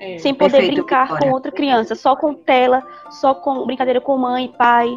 É, 0.00 0.18
sem 0.18 0.34
poder 0.34 0.52
perfeito, 0.52 0.74
brincar 0.74 1.18
com 1.18 1.30
outra 1.30 1.52
criança, 1.52 1.94
só 1.94 2.16
com 2.16 2.34
tela, 2.34 2.82
só 3.10 3.34
com 3.34 3.64
brincadeira 3.64 4.00
com 4.00 4.16
mãe, 4.18 4.52
pai. 4.58 4.92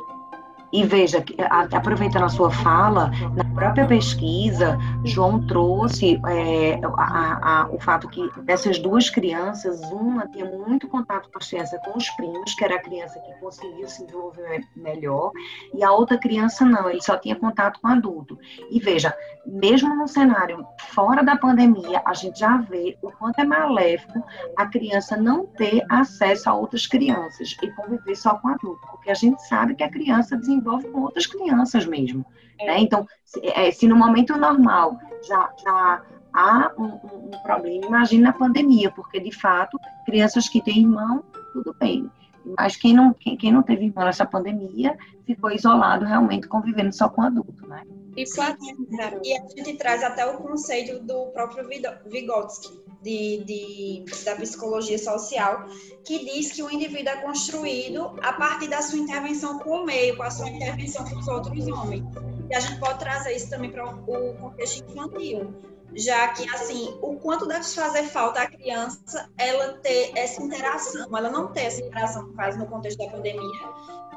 E 0.72 0.84
veja, 0.84 1.24
aproveitando 1.72 2.26
a 2.26 2.30
sua 2.30 2.52
fala, 2.52 3.10
na 3.34 3.44
própria 3.56 3.86
pesquisa, 3.86 4.78
João 5.06 5.46
trouxe 5.48 6.20
é, 6.28 6.80
a, 6.98 7.62
a, 7.62 7.70
o 7.70 7.80
fato 7.80 8.08
que 8.10 8.30
dessas 8.42 8.78
duas 8.78 9.10
crianças, 9.10 9.80
uma 9.92 10.28
tinha 10.28 10.46
muito 10.46 10.88
contato 10.88 11.30
com 11.32 11.38
a 11.38 11.42
criança 11.42 11.80
com 11.86 11.98
os 11.98 12.10
primos, 12.12 12.54
que 12.54 12.66
era 12.66 12.76
a 12.76 12.82
criança 12.82 13.20
que 13.20 13.34
conseguiu 13.40 13.88
se 13.88 14.06
desenvolver 14.06 14.62
melhor, 14.76 15.32
e 15.74 15.84
a 15.84 15.92
outra 15.92 16.18
criança 16.18 16.66
não, 16.66 16.90
ele 16.90 17.02
só 17.02 17.18
tinha 17.18 17.36
contato 17.36 17.80
com 17.80 17.88
adulto. 17.88 18.38
E 18.70 18.80
veja, 18.80 19.16
mesmo 19.46 19.96
no 19.96 20.08
cenário 20.08 20.66
fora 20.90 21.24
da 21.24 21.38
pandemia, 21.38 22.02
a 22.06 22.14
gente 22.14 22.40
já 22.40 22.58
vê 22.58 22.98
o 23.02 23.10
quanto 23.12 23.40
é 23.40 23.46
maléfico 23.46 24.22
a 24.58 24.66
criança 24.66 25.16
não 25.16 25.46
ter 25.46 25.84
acesso 25.90 26.50
a 26.50 26.54
outras 26.54 26.86
crianças 26.86 27.56
e 27.64 27.72
conviver 27.72 28.16
só 28.16 28.36
com 28.36 28.50
adulto, 28.50 28.86
porque 28.92 29.10
a 29.10 29.14
gente 29.14 29.42
sabe 29.48 29.74
que 29.74 29.84
a 29.84 29.90
criança 29.90 30.36
desenvolve 30.36 30.58
envolve 30.68 30.90
com 30.90 31.02
outras 31.02 31.26
crianças 31.26 31.86
mesmo. 31.86 32.26
É. 32.60 32.66
Né? 32.66 32.80
Então, 32.80 33.08
se, 33.24 33.40
é, 33.48 33.72
se, 33.72 33.88
no 33.88 33.96
momento 33.96 34.38
normal 34.38 35.00
já, 35.28 35.54
já 35.64 36.02
há 36.34 36.72
um, 36.78 36.84
um, 36.84 37.32
um 37.34 37.44
problema, 37.44 37.86
imagine 37.86 38.24
na 38.24 38.34
pandemia, 38.34 38.92
porque 38.92 39.20
de 39.20 39.32
fato, 39.32 39.80
crianças 40.06 40.50
que 40.50 40.62
têm 40.62 40.80
irmão, 40.80 41.24
tudo 41.54 41.76
bem. 41.80 42.10
Mas 42.58 42.78
quem 42.78 42.94
não, 42.94 43.14
quem, 43.14 43.36
quem 43.36 43.52
não 43.52 43.62
teve 43.62 43.86
irmão 43.86 44.06
nessa 44.06 44.26
pandemia 44.26 44.98
ficou 45.26 45.52
isolado, 45.52 46.06
realmente 46.06 46.48
convivendo 46.48 46.94
só 46.94 47.10
com 47.10 47.22
adulto, 47.22 47.68
né? 47.68 47.84
E, 48.16 48.24
e 48.24 49.38
a 49.38 49.48
gente 49.50 49.78
traz 49.78 50.02
até 50.02 50.26
o 50.26 50.38
conceito 50.38 51.04
do 51.04 51.28
próprio 51.28 51.68
Vygotsky, 51.68 52.87
de, 53.02 53.44
de, 53.44 54.06
da 54.24 54.36
psicologia 54.36 54.98
social, 54.98 55.66
que 56.06 56.26
diz 56.26 56.52
que 56.52 56.64
o 56.64 56.72
indivíduo 56.72 57.10
é 57.10 57.18
construído 57.18 58.16
a 58.22 58.34
partir 58.34 58.68
da 58.68 58.82
sua 58.82 59.00
intervenção 59.00 59.60
com 59.60 59.82
o 59.82 59.86
meio, 59.86 60.16
com 60.18 60.24
a 60.24 60.32
sua 60.32 60.50
intervenção 60.50 61.06
com 61.06 61.18
os 61.18 61.28
outros 61.28 61.68
homens. 61.68 62.04
E 62.50 62.56
a 62.56 62.60
gente 62.60 62.80
pode 62.80 63.00
trazer 63.00 63.36
isso 63.36 63.50
também 63.50 63.72
para 63.72 63.86
o 63.90 64.36
contexto 64.38 64.90
infantil, 64.90 65.54
já 65.96 66.30
que, 66.30 66.48
assim, 66.54 66.98
o 67.02 67.16
quanto 67.18 67.46
deve 67.46 67.64
fazer 67.64 68.04
falta 68.04 68.42
à 68.42 68.48
criança 68.48 69.30
ela 69.38 69.74
ter 69.80 70.12
essa 70.16 70.42
interação, 70.42 71.18
ela 71.18 71.30
não 71.30 71.48
ter 71.48 71.62
essa 71.62 71.82
interação 71.82 72.34
faz 72.36 72.58
no 72.58 72.66
contexto 72.68 73.00
da 73.00 73.10
pandemia, 73.10 73.68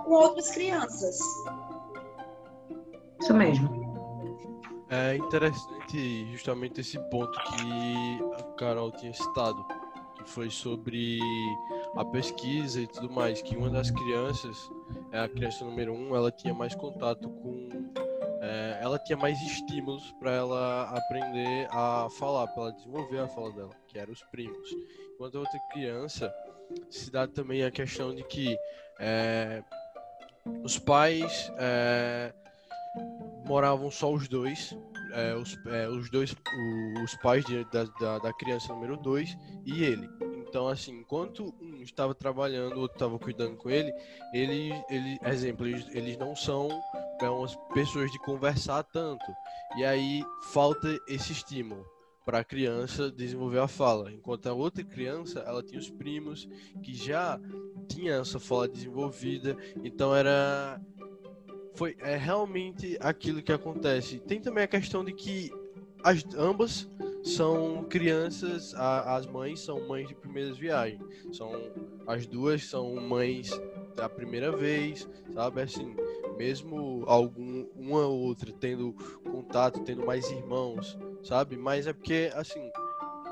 com 0.04 0.12
outras 0.12 0.50
crianças. 0.50 1.18
Isso 3.20 3.34
mesmo. 3.34 3.79
É 4.92 5.14
interessante 5.14 6.26
justamente 6.32 6.80
esse 6.80 6.98
ponto 7.10 7.38
que 7.44 8.18
a 8.40 8.42
Carol 8.56 8.90
tinha 8.90 9.14
citado, 9.14 9.64
que 10.16 10.28
foi 10.28 10.50
sobre 10.50 11.20
a 11.96 12.04
pesquisa 12.04 12.80
e 12.80 12.88
tudo 12.88 13.08
mais, 13.08 13.40
que 13.40 13.56
uma 13.56 13.70
das 13.70 13.88
crianças, 13.88 14.56
é 15.12 15.20
a 15.20 15.28
criança 15.28 15.64
número 15.64 15.92
um, 15.92 16.16
ela 16.16 16.32
tinha 16.32 16.52
mais 16.52 16.74
contato 16.74 17.28
com, 17.28 17.68
é, 18.42 18.80
ela 18.82 18.98
tinha 18.98 19.16
mais 19.16 19.40
estímulos 19.42 20.10
para 20.18 20.32
ela 20.32 20.90
aprender 20.90 21.68
a 21.70 22.08
falar, 22.18 22.48
para 22.48 22.64
ela 22.64 22.72
desenvolver 22.72 23.20
a 23.20 23.28
fala 23.28 23.52
dela, 23.52 23.76
que 23.86 23.96
eram 23.96 24.12
os 24.12 24.24
primos. 24.24 24.74
Enquanto 25.14 25.36
a 25.36 25.40
outra 25.40 25.60
criança 25.72 26.34
se 26.88 27.12
dá 27.12 27.28
também 27.28 27.62
a 27.62 27.70
questão 27.70 28.12
de 28.12 28.24
que 28.24 28.58
é, 28.98 29.62
os 30.64 30.80
pais 30.80 31.52
é, 31.58 32.32
moravam 33.46 33.90
só 33.90 34.12
os 34.12 34.28
dois, 34.28 34.76
é, 35.12 35.34
os, 35.34 35.58
é, 35.66 35.88
os 35.88 36.10
dois, 36.10 36.34
os 37.02 37.14
pais 37.16 37.44
de, 37.44 37.64
da, 37.70 37.84
da, 37.84 38.18
da, 38.18 38.32
criança 38.32 38.72
número 38.72 38.96
dois 38.96 39.36
e 39.64 39.82
ele. 39.84 40.08
Então, 40.48 40.68
assim, 40.68 40.98
enquanto 40.98 41.54
um 41.60 41.82
estava 41.82 42.14
trabalhando, 42.14 42.76
o 42.76 42.80
outro 42.80 42.96
estava 42.96 43.18
cuidando 43.18 43.56
com 43.56 43.70
ele, 43.70 43.92
ele, 44.32 44.72
ele 44.88 45.18
exemplo, 45.24 45.66
eles, 45.66 45.86
eles 45.94 46.16
não 46.16 46.34
são 46.34 46.68
é, 47.20 47.28
umas 47.28 47.54
pessoas 47.72 48.10
de 48.10 48.18
conversar 48.18 48.82
tanto. 48.84 49.24
E 49.76 49.84
aí 49.84 50.24
falta 50.52 50.88
esse 51.08 51.32
estímulo 51.32 51.84
para 52.24 52.40
a 52.40 52.44
criança 52.44 53.10
desenvolver 53.10 53.58
a 53.58 53.68
fala, 53.68 54.12
enquanto 54.12 54.46
a 54.46 54.52
outra 54.52 54.84
criança 54.84 55.40
ela 55.40 55.62
tinha 55.62 55.80
os 55.80 55.90
primos 55.90 56.48
que 56.82 56.94
já 56.94 57.40
tinha 57.88 58.14
essa 58.14 58.38
fala 58.38 58.68
desenvolvida, 58.68 59.56
então 59.82 60.14
era 60.14 60.80
foi 61.80 61.96
é 62.00 62.14
realmente 62.14 62.98
aquilo 63.00 63.42
que 63.42 63.50
acontece. 63.50 64.20
Tem 64.20 64.38
também 64.38 64.64
a 64.64 64.68
questão 64.68 65.02
de 65.02 65.14
que 65.14 65.50
as 66.04 66.22
ambas 66.34 66.86
são 67.24 67.86
crianças, 67.88 68.74
a, 68.74 69.16
as 69.16 69.24
mães 69.24 69.60
são 69.60 69.88
mães 69.88 70.06
de 70.06 70.14
primeiras 70.14 70.58
viagens. 70.58 71.02
São 71.32 71.50
as 72.06 72.26
duas 72.26 72.66
são 72.66 72.96
mães 72.96 73.48
da 73.96 74.10
primeira 74.10 74.54
vez, 74.54 75.08
sabe 75.32 75.62
assim, 75.62 75.96
mesmo 76.36 77.02
algum 77.06 77.66
uma 77.74 78.06
ou 78.06 78.20
outra 78.24 78.52
tendo 78.52 78.92
contato, 79.24 79.80
tendo 79.80 80.04
mais 80.04 80.30
irmãos, 80.30 80.98
sabe? 81.22 81.56
Mas 81.56 81.86
é 81.86 81.94
porque 81.94 82.30
assim, 82.34 82.70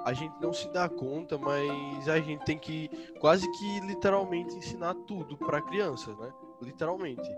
a 0.07 0.15
gente 0.15 0.35
não 0.41 0.55
se 0.55 0.71
dá 0.71 0.89
conta, 0.89 1.37
mas 1.37 2.09
a 2.09 2.19
gente 2.19 2.47
tem 2.47 2.59
que 2.59 2.89
quase 3.21 3.47
que 3.59 3.81
literalmente 3.81 4.57
ensinar 4.57 4.95
tudo 5.07 5.37
para 5.37 5.61
crianças, 5.61 6.17
né? 6.17 6.33
Literalmente. 6.61 7.29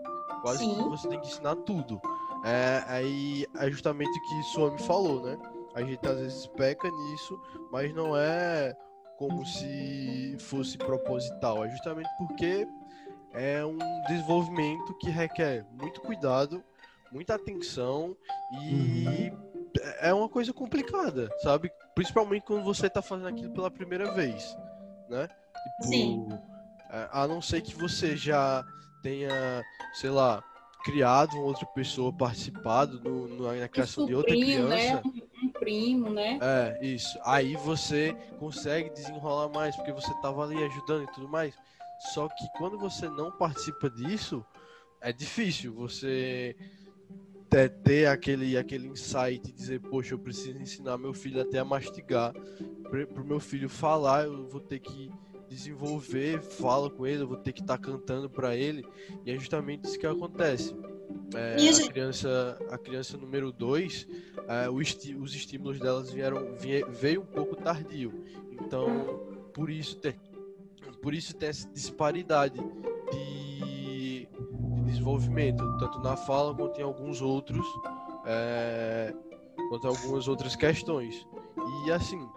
Quase 0.43 0.59
Sim. 0.59 0.75
que 0.75 0.89
você 0.89 1.09
tem 1.09 1.21
que 1.21 1.27
ensinar 1.27 1.57
tudo. 1.57 2.01
É, 2.45 2.83
aí 2.87 3.47
é 3.59 3.71
justamente 3.71 4.19
o 4.19 4.23
que 4.23 4.43
Suami 4.45 4.81
falou, 4.81 5.23
né? 5.23 5.39
A 5.75 5.83
gente 5.83 6.07
às 6.07 6.19
vezes 6.19 6.47
peca 6.49 6.91
nisso, 6.91 7.41
mas 7.71 7.95
não 7.95 8.17
é 8.17 8.75
como 9.19 9.45
se 9.45 10.37
fosse 10.41 10.79
proposital. 10.79 11.65
É 11.65 11.71
justamente 11.71 12.09
porque 12.19 12.67
é 13.33 13.65
um 13.65 13.79
desenvolvimento 14.09 14.95
que 14.95 15.11
requer 15.11 15.65
muito 15.73 16.01
cuidado, 16.01 16.65
muita 17.13 17.35
atenção 17.35 18.17
e 18.63 19.31
uhum. 19.31 19.39
é 20.01 20.13
uma 20.15 20.29
coisa 20.29 20.53
complicada, 20.53 21.29
sabe? 21.43 21.71
Principalmente 21.95 22.45
quando 22.45 22.65
você 22.65 22.89
tá 22.89 23.03
fazendo 23.03 23.29
aquilo 23.29 23.53
pela 23.53 23.71
primeira 23.71 24.11
vez, 24.13 24.57
né? 25.09 25.29
Tipo, 25.29 25.89
Sim. 25.89 26.29
É, 26.91 27.09
a 27.13 27.29
não 27.29 27.43
ser 27.43 27.61
que 27.61 27.75
você 27.77 28.17
já 28.17 28.65
tenha, 29.03 29.65
sei 29.95 30.11
lá, 30.11 30.43
criado 30.85 31.35
uma 31.35 31.45
outra 31.45 31.67
pessoa, 31.67 32.13
participado 32.13 33.01
no, 33.01 33.29
no 33.29 33.55
na 33.55 33.69
criação 33.69 34.07
de 34.07 34.15
outra 34.15 34.35
né? 34.35 34.41
criança. 34.41 34.69
Né? 34.69 35.03
Um, 35.05 35.47
um, 35.47 35.49
primo, 35.49 36.11
né? 36.11 36.39
É, 36.41 36.85
isso. 36.85 37.19
Aí 37.25 37.57
você 37.57 38.15
consegue 38.39 38.91
desenrolar 38.91 39.49
mais, 39.49 39.77
porque 39.77 39.93
você 39.93 40.13
tava 40.21 40.43
ali 40.43 40.63
ajudando 40.65 41.05
e 41.05 41.13
tudo 41.13 41.29
mais. 41.29 41.55
Só 42.15 42.29
que 42.29 42.49
quando 42.57 42.79
você 42.79 43.09
não 43.09 43.31
participa 43.31 43.91
disso, 43.91 44.45
é 45.01 45.13
difícil 45.13 45.75
você 45.75 46.57
ter, 47.51 47.69
ter 47.83 48.07
aquele, 48.07 48.57
aquele 48.57 48.89
insight 48.89 49.49
e 49.49 49.53
dizer, 49.53 49.81
poxa, 49.81 50.15
eu 50.15 50.19
preciso 50.19 50.59
ensinar 50.59 50.97
meu 50.97 51.13
filho 51.13 51.41
até 51.43 51.59
a 51.59 51.65
mastigar. 51.65 52.33
Para 52.89 53.23
o 53.23 53.27
meu 53.27 53.39
filho 53.39 53.69
falar, 53.69 54.25
eu 54.25 54.49
vou 54.49 54.61
ter 54.61 54.79
que 54.79 55.11
desenvolver, 55.51 56.41
fala 56.41 56.89
com 56.89 57.05
ele, 57.05 57.25
eu 57.25 57.27
vou 57.27 57.37
ter 57.37 57.53
que 57.53 57.61
estar 57.61 57.77
tá 57.77 57.83
cantando 57.83 58.31
para 58.31 58.57
ele. 58.57 58.87
E 59.27 59.33
é 59.33 59.37
justamente 59.37 59.85
isso 59.85 59.99
que 59.99 60.07
acontece. 60.07 60.75
É, 61.35 61.57
a 61.57 61.93
criança 61.93 62.59
a 62.71 62.79
criança 62.79 63.17
número 63.17 63.53
2 63.53 64.07
é, 64.49 64.69
os 64.71 65.35
estímulos 65.35 65.79
delas 65.79 66.11
vieram 66.11 66.57
veio 66.89 67.23
um 67.23 67.27
pouco 67.27 67.55
tardio 67.57 68.25
então 68.53 69.21
por 69.53 69.71
isso 69.71 69.97
tem 69.97 70.15
por 71.01 71.15
isso 71.15 71.35
tem 71.35 71.49
essa 71.49 71.69
disparidade 71.69 72.61
de, 73.13 74.27
de 74.27 74.83
desenvolvimento 74.87 75.65
tanto 75.79 76.01
na 76.01 76.17
fala 76.17 76.55
quanto 76.55 76.81
em 76.81 76.85
alguns 76.85 77.21
outros 77.21 77.65
é, 78.27 79.15
quanto 79.69 79.87
algumas 79.87 80.27
outras 80.27 80.57
questões 80.57 81.27
e 81.87 81.93
assim 81.93 82.29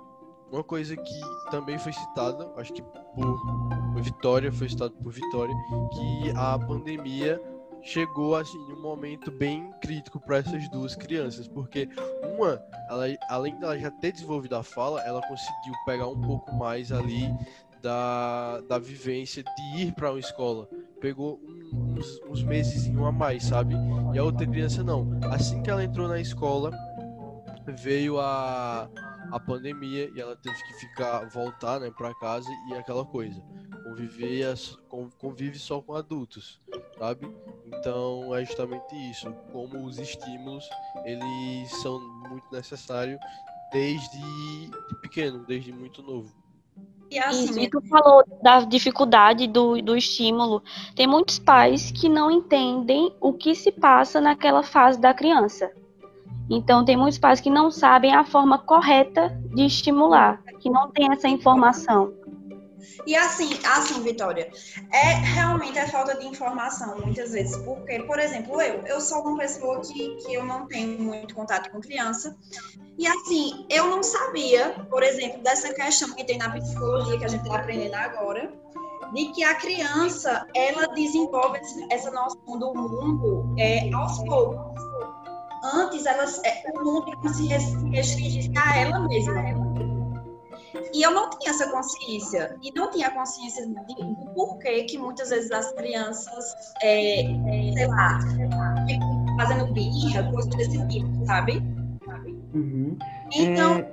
uma 0.54 0.64
coisa 0.64 0.96
que 0.96 1.22
também 1.50 1.80
foi 1.80 1.92
citada, 1.92 2.48
acho 2.58 2.72
que 2.74 2.82
por 2.82 4.02
Vitória, 4.02 4.52
foi 4.52 4.70
citado 4.70 4.94
por 5.02 5.12
Vitória, 5.12 5.54
que 5.94 6.30
a 6.36 6.60
pandemia 6.60 7.42
chegou 7.82 8.36
assim 8.36 8.58
um 8.72 8.82
momento 8.82 9.32
bem 9.32 9.72
crítico 9.82 10.20
para 10.20 10.38
essas 10.38 10.70
duas 10.70 10.96
crianças, 10.96 11.48
porque 11.48 11.90
uma, 12.38 12.64
ela, 12.88 13.06
além 13.30 13.60
dela 13.60 13.78
já 13.78 13.90
ter 13.90 14.12
desenvolvido 14.12 14.56
a 14.56 14.64
fala, 14.64 15.02
ela 15.02 15.22
conseguiu 15.22 15.74
pegar 15.86 16.08
um 16.08 16.22
pouco 16.22 16.54
mais 16.54 16.92
ali 16.92 17.34
da, 17.82 18.62
da 18.62 18.78
vivência 18.78 19.44
de 19.44 19.82
ir 19.82 19.92
para 19.94 20.12
uma 20.12 20.20
escola. 20.20 20.70
Pegou 21.02 21.42
uns, 21.74 22.22
uns 22.30 22.44
meses 22.44 22.88
a 22.96 23.12
mais, 23.12 23.44
sabe? 23.44 23.76
E 24.14 24.20
a 24.20 24.24
outra 24.24 24.48
criança 24.48 24.84
não. 24.84 25.20
Assim 25.32 25.62
que 25.62 25.70
ela 25.70 25.84
entrou 25.84 26.08
na 26.08 26.20
escola, 26.20 26.72
veio 27.72 28.20
a 28.20 28.90
a 29.32 29.40
pandemia 29.40 30.12
e 30.14 30.22
ela 30.22 30.36
teve 30.36 30.56
que 30.64 30.74
ficar 30.76 31.28
voltar 31.30 31.80
né 31.80 31.90
para 31.90 32.14
casa 32.16 32.48
e 32.70 32.74
aquela 32.76 33.06
coisa. 33.06 33.42
Conviver 33.84 34.54
convive 35.18 35.58
só 35.58 35.82
com 35.82 35.96
adultos 35.96 36.60
sabe? 36.98 37.30
Então 37.66 38.34
é 38.36 38.46
justamente 38.46 38.96
isso. 39.10 39.32
Como 39.52 39.86
os 39.86 39.98
estímulos 40.00 40.68
eles 41.04 41.70
são 41.82 42.00
muito 42.30 42.46
necessários 42.52 43.20
desde 43.72 44.20
de 44.20 44.96
pequeno 45.02 45.44
desde 45.46 45.72
muito 45.72 46.02
novo. 46.02 46.32
E 47.10 47.20
assim, 47.20 47.70
tu 47.70 47.80
falou 47.82 48.24
da 48.42 48.62
dificuldade 48.62 49.48
do, 49.48 49.80
do 49.82 49.96
estímulo. 49.96 50.64
Tem 50.96 51.06
muitos 51.06 51.38
pais 51.38 51.92
que 51.92 52.10
não 52.10 52.32
entendem 52.32 53.16
o 53.22 53.34
que 53.34 53.54
se 53.54 53.72
passa 53.72 54.20
naquela 54.20 54.64
fase 54.64 55.00
da 55.00 55.14
criança. 55.14 55.72
Então, 56.50 56.84
tem 56.84 56.98
muitos 56.98 57.18
pais 57.18 57.40
que 57.40 57.50
não 57.50 57.72
sabem 57.72 58.14
a 58.14 58.24
forma 58.24 58.58
correta 58.58 59.30
de 59.54 59.66
estimular, 59.66 60.42
que 60.60 60.70
não 60.70 60.92
tem 60.92 61.12
essa 61.12 61.28
informação. 61.28 62.14
E 63.06 63.16
assim, 63.16 63.58
assim, 63.66 64.02
Vitória, 64.02 64.50
é 64.92 65.14
realmente 65.14 65.80
a 65.80 65.88
falta 65.88 66.18
de 66.18 66.26
informação 66.26 66.98
muitas 67.00 67.32
vezes, 67.32 67.56
porque, 67.64 68.00
por 68.04 68.20
exemplo, 68.20 68.62
eu, 68.62 68.82
eu 68.86 69.02
sou 69.02 69.22
uma 69.22 69.38
pessoa 69.38 69.80
que, 69.82 70.16
que 70.18 70.34
eu 70.34 70.46
não 70.46 70.68
tenho 70.68 71.02
muito 71.02 71.34
contato 71.34 71.72
com 71.72 71.80
criança, 71.80 72.36
e 72.98 73.08
assim, 73.08 73.66
eu 73.70 73.88
não 73.88 74.04
sabia, 74.04 74.86
por 74.90 75.02
exemplo, 75.02 75.42
dessa 75.42 75.74
questão 75.74 76.14
que 76.14 76.24
tem 76.24 76.38
na 76.38 76.52
psicologia 76.52 77.18
que 77.18 77.26
a 77.26 77.28
gente 77.28 77.44
está 77.44 77.58
aprendendo 77.58 77.96
agora, 77.96 78.52
de 79.14 79.26
que 79.32 79.44
a 79.44 79.56
criança, 79.56 80.48
ela 80.56 80.88
desenvolve 80.88 81.60
essa 81.90 82.12
noção 82.12 82.58
do 82.58 82.74
mundo 82.74 83.54
é, 83.58 83.92
aos 83.94 84.18
poucos 84.24 84.74
antes 85.64 86.06
elas, 86.06 86.42
é, 86.44 86.64
o 86.74 86.84
mundo 86.84 87.12
se 87.34 87.48
restringir 87.48 88.52
a 88.58 88.78
ela 88.78 89.00
mesma. 89.08 89.34
E 90.94 91.02
eu 91.04 91.12
não 91.12 91.30
tinha 91.30 91.52
essa 91.52 91.70
consciência. 91.72 92.58
E 92.62 92.72
não 92.74 92.90
tinha 92.90 93.10
consciência 93.12 93.66
de, 93.66 93.96
do 93.96 94.34
porquê 94.36 94.84
que 94.84 94.98
muitas 94.98 95.30
vezes 95.30 95.52
as 95.52 95.72
crianças, 95.74 96.54
é, 96.82 97.22
é, 97.22 97.74
sei 97.74 97.88
lá, 97.88 98.20
ficam 98.88 99.26
fazendo 99.38 99.74
birra, 99.74 100.32
coisas 100.32 100.56
desse 100.56 100.88
tipo, 100.88 101.26
sabe? 101.26 101.58
Uhum. 102.54 102.98
Então. 103.32 103.78
É 103.78 103.93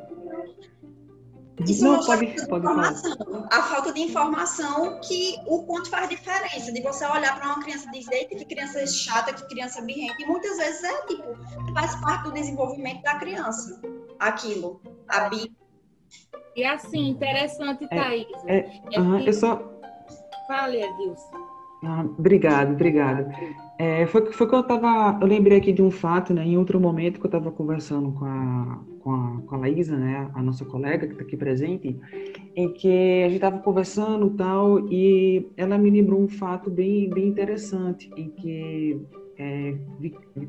isso 1.65 1.85
não, 1.85 2.05
pode, 2.05 2.27
pode 2.49 2.67
informação. 2.67 3.17
Falar. 3.17 3.49
A 3.51 3.63
falta 3.63 3.93
de 3.93 4.01
informação 4.01 5.01
que 5.01 5.37
o 5.47 5.63
quanto 5.65 5.91
faz 5.91 6.09
diferença. 6.09 6.73
De 6.73 6.81
você 6.81 7.05
olhar 7.07 7.39
para 7.39 7.47
uma 7.47 7.63
criança 7.63 7.89
e 7.89 7.99
dizer 7.99 8.25
que 8.27 8.45
criança 8.45 8.87
chata, 8.87 9.33
que 9.33 9.47
criança 9.49 9.83
birrenta. 9.83 10.17
E 10.21 10.27
muitas 10.27 10.57
vezes 10.57 10.85
é 10.85 11.07
tipo, 11.07 11.25
faz 11.75 11.95
parte 11.97 12.25
do 12.25 12.33
desenvolvimento 12.33 13.03
da 13.03 13.17
criança. 13.17 13.81
Aquilo. 14.19 14.81
A 15.09 15.29
bi. 15.29 15.53
E 16.57 16.65
assim, 16.65 17.09
interessante, 17.09 17.89
Thaís. 17.89 18.27
É, 18.47 18.59
é, 18.59 18.83
é 18.93 19.01
uhum, 19.01 19.21
eu 19.21 19.33
só. 19.33 19.63
Fale, 20.47 20.83
Edilson. 20.83 21.51
Ah, 21.85 22.05
obrigado, 22.19 22.73
obrigado. 22.73 23.31
É, 23.79 24.07
foi, 24.07 24.31
foi 24.33 24.49
que 24.49 24.55
eu 24.55 24.61
estava. 24.61 25.19
Eu 25.21 25.27
lembrei 25.27 25.59
aqui 25.59 25.73
de 25.73 25.81
um 25.81 25.91
fato, 25.91 26.35
né? 26.35 26.45
Em 26.45 26.59
outro 26.59 26.79
momento 26.79 27.19
que 27.19 27.25
eu 27.25 27.29
estava 27.29 27.51
conversando 27.51 28.13
com 28.13 28.25
a, 28.27 28.79
com 29.03 29.13
a, 29.13 29.43
com 29.47 29.55
a 29.55 29.59
Laísa, 29.59 29.97
né? 29.97 30.31
A 30.35 30.43
nossa 30.43 30.65
colega 30.65 31.07
que 31.07 31.13
está 31.13 31.25
aqui 31.25 31.37
presente, 31.37 31.99
em 32.55 32.73
que 32.73 33.23
a 33.23 33.29
gente 33.29 33.37
estava 33.37 33.59
conversando 33.59 34.31
tal, 34.31 34.87
e 34.91 35.51
ela 35.57 35.77
me 35.77 35.91
lembrou 35.91 36.21
um 36.21 36.29
fato 36.29 36.71
bem, 36.71 37.09
bem 37.11 37.29
interessante, 37.29 38.11
em 38.17 38.31
que. 38.31 39.01
É, 39.39 39.75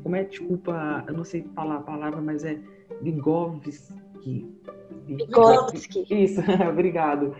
como 0.02 0.16
é? 0.16 0.24
Desculpa, 0.24 1.04
eu 1.08 1.14
não 1.14 1.24
sei 1.24 1.46
falar 1.54 1.76
a 1.76 1.80
palavra, 1.80 2.20
mas 2.20 2.44
é 2.44 2.58
Vygotsky. 3.00 4.46
Vygotsky. 5.06 6.06
Isso, 6.10 6.40
obrigado. 6.68 7.34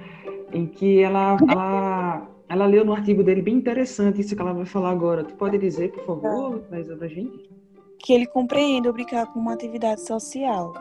Em 0.50 0.66
que 0.66 1.00
ela, 1.00 1.36
ela 1.48 2.28
ela 2.52 2.66
leu 2.66 2.84
no 2.84 2.92
artigo 2.92 3.24
dele 3.24 3.40
bem 3.40 3.54
interessante 3.54 4.20
isso 4.20 4.36
que 4.36 4.42
ela 4.42 4.52
vai 4.52 4.66
falar 4.66 4.90
agora. 4.90 5.24
Tu 5.24 5.34
pode 5.36 5.56
dizer, 5.56 5.90
por 5.92 6.04
favor, 6.04 6.58
Thaisa, 6.68 6.94
da 6.94 7.08
gente? 7.08 7.50
Que 7.98 8.12
ele 8.12 8.26
compreende 8.26 8.86
o 8.88 8.92
brincar 8.92 9.26
como 9.26 9.46
uma 9.46 9.54
atividade 9.54 10.02
social, 10.02 10.74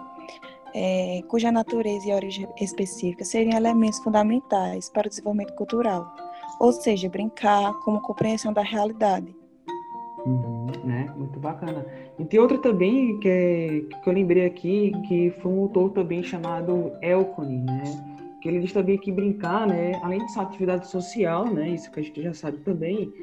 é, 0.74 1.22
cuja 1.28 1.52
natureza 1.52 2.10
e 2.10 2.14
origem 2.14 2.48
específica 2.60 3.24
seriam 3.24 3.56
elementos 3.56 4.00
fundamentais 4.00 4.90
para 4.90 5.08
o 5.08 5.10
desenvolvimento 5.10 5.54
cultural. 5.54 6.14
Ou 6.60 6.72
seja, 6.72 7.10
brincar 7.10 7.74
como 7.80 8.02
compreensão 8.02 8.54
da 8.54 8.62
realidade. 8.62 9.36
Uhum, 10.26 10.68
né? 10.84 11.12
Muito 11.18 11.40
bacana. 11.40 11.86
E 12.20 12.26
tem 12.26 12.40
outra 12.40 12.58
também 12.60 13.20
que, 13.20 13.28
é, 13.28 14.00
que 14.04 14.10
eu 14.10 14.14
lembrei 14.14 14.46
aqui, 14.46 14.92
que 15.08 15.32
foi 15.42 15.52
um 15.52 15.62
autor 15.62 15.92
também 15.92 16.22
chamado 16.22 16.92
Elcone, 17.02 17.64
né? 17.64 17.84
que 18.42 18.50
ele 18.50 18.60
diz 18.60 18.74
também 18.74 18.98
que 18.98 19.12
brincar, 19.12 19.68
né, 19.68 19.94
além 20.04 20.26
de 20.26 20.32
ser 20.34 20.40
atividade 20.40 20.88
social, 20.88 21.46
né, 21.46 21.70
isso 21.70 21.92
que 21.92 22.00
a 22.00 22.04
gente 22.04 22.22
já 22.22 22.34
sabe 22.34 22.58
também, 22.60 23.14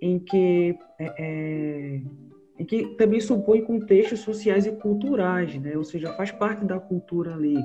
em 0.00 0.20
que, 0.20 0.78
é, 0.98 1.14
é, 1.18 2.00
em 2.58 2.64
que 2.64 2.86
também 2.96 3.20
supõe 3.20 3.62
contextos 3.62 4.20
sociais 4.20 4.66
e 4.66 4.72
culturais, 4.72 5.54
né, 5.60 5.76
ou 5.76 5.84
seja, 5.84 6.12
faz 6.14 6.32
parte 6.32 6.64
da 6.64 6.80
cultura 6.80 7.34
ali, 7.34 7.56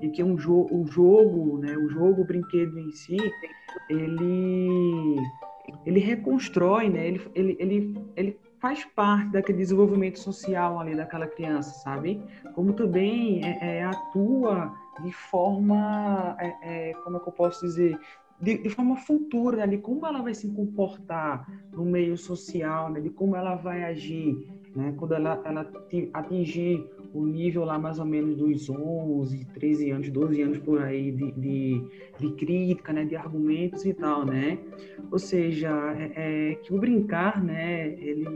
em 0.00 0.10
que 0.10 0.22
um 0.22 0.38
jo 0.38 0.66
o 0.70 0.86
jogo, 0.86 1.58
né, 1.58 1.76
o 1.76 1.88
jogo, 1.88 2.22
o 2.22 2.24
brinquedo 2.24 2.78
em 2.78 2.92
si, 2.92 3.16
ele 3.90 5.16
ele 5.84 5.98
reconstrói, 5.98 6.88
né, 6.88 7.08
ele, 7.08 7.30
ele, 7.34 7.56
ele, 7.58 7.94
ele 8.14 8.40
faz 8.60 8.84
parte 8.84 9.32
daquele 9.32 9.58
desenvolvimento 9.58 10.18
social 10.18 10.78
ali 10.80 10.94
daquela 10.94 11.26
criança, 11.26 11.70
sabe? 11.80 12.22
Como 12.54 12.72
também 12.72 13.44
é, 13.44 13.78
é, 13.78 13.84
atua 13.84 14.72
de 15.02 15.12
forma, 15.12 16.36
é, 16.40 16.90
é, 16.90 16.94
como 17.04 17.16
é 17.16 17.20
que 17.20 17.28
eu 17.28 17.32
posso 17.32 17.64
dizer, 17.66 17.98
de, 18.40 18.58
de, 18.58 18.70
forma 18.70 18.96
futura, 18.96 19.58
né? 19.58 19.76
de 19.76 19.78
como 19.78 20.06
ela 20.06 20.22
vai 20.22 20.34
se 20.34 20.48
comportar 20.48 21.50
no 21.72 21.84
meio 21.84 22.16
social, 22.16 22.90
né? 22.90 23.00
de 23.00 23.10
como 23.10 23.36
ela 23.36 23.54
vai 23.54 23.84
agir 23.84 24.36
né? 24.76 24.94
Quando 24.98 25.14
ela, 25.14 25.42
ela 25.44 25.72
atingir 26.12 26.86
o 27.14 27.24
nível 27.24 27.64
lá 27.64 27.78
mais 27.78 27.98
ou 27.98 28.04
menos 28.04 28.36
dos 28.36 28.68
11, 28.68 29.46
13 29.54 29.90
anos, 29.90 30.10
12 30.10 30.42
anos 30.42 30.58
por 30.58 30.82
aí 30.82 31.10
de, 31.10 31.32
de, 31.32 31.82
de 32.20 32.30
crítica, 32.32 32.92
né? 32.92 33.04
De 33.04 33.16
argumentos 33.16 33.86
e 33.86 33.94
tal, 33.94 34.26
né? 34.26 34.58
Ou 35.10 35.18
seja, 35.18 35.70
é, 35.98 36.50
é, 36.50 36.54
que 36.56 36.74
o 36.74 36.78
brincar, 36.78 37.42
né? 37.42 37.88
Ele, 37.98 38.26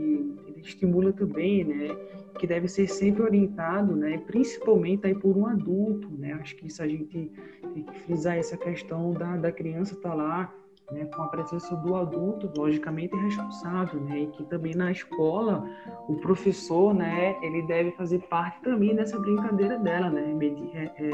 ele 0.47 0.61
estimula 0.61 1.13
também, 1.13 1.63
né? 1.63 1.95
Que 2.37 2.47
deve 2.47 2.67
ser 2.67 2.87
sempre 2.87 3.21
orientado, 3.21 3.95
né? 3.95 4.17
Principalmente 4.25 5.05
aí 5.07 5.15
por 5.15 5.37
um 5.37 5.45
adulto, 5.45 6.09
né? 6.17 6.33
Acho 6.33 6.55
que 6.55 6.67
isso 6.67 6.81
a 6.81 6.87
gente 6.87 7.05
tem 7.05 7.83
que 7.83 7.99
frisar 8.01 8.37
essa 8.37 8.57
questão 8.57 9.11
da, 9.11 9.37
da 9.37 9.51
criança 9.51 9.93
estar 9.93 10.09
tá 10.09 10.15
lá 10.15 10.53
né, 10.91 11.05
com 11.05 11.21
a 11.21 11.27
presença 11.27 11.75
do 11.77 11.95
adulto, 11.95 12.51
logicamente 12.55 13.15
responsável, 13.15 13.99
né, 14.01 14.19
e 14.19 14.27
que 14.27 14.43
também 14.45 14.75
na 14.75 14.91
escola 14.91 15.65
o 16.07 16.15
professor, 16.15 16.93
né, 16.93 17.37
ele 17.41 17.61
deve 17.63 17.91
fazer 17.91 18.19
parte 18.27 18.61
também 18.61 18.93
dessa 18.93 19.17
brincadeira 19.17 19.79
dela, 19.79 20.09
né, 20.09 20.33
medi 20.33 20.69
é, 20.73 20.91
é, 20.97 21.11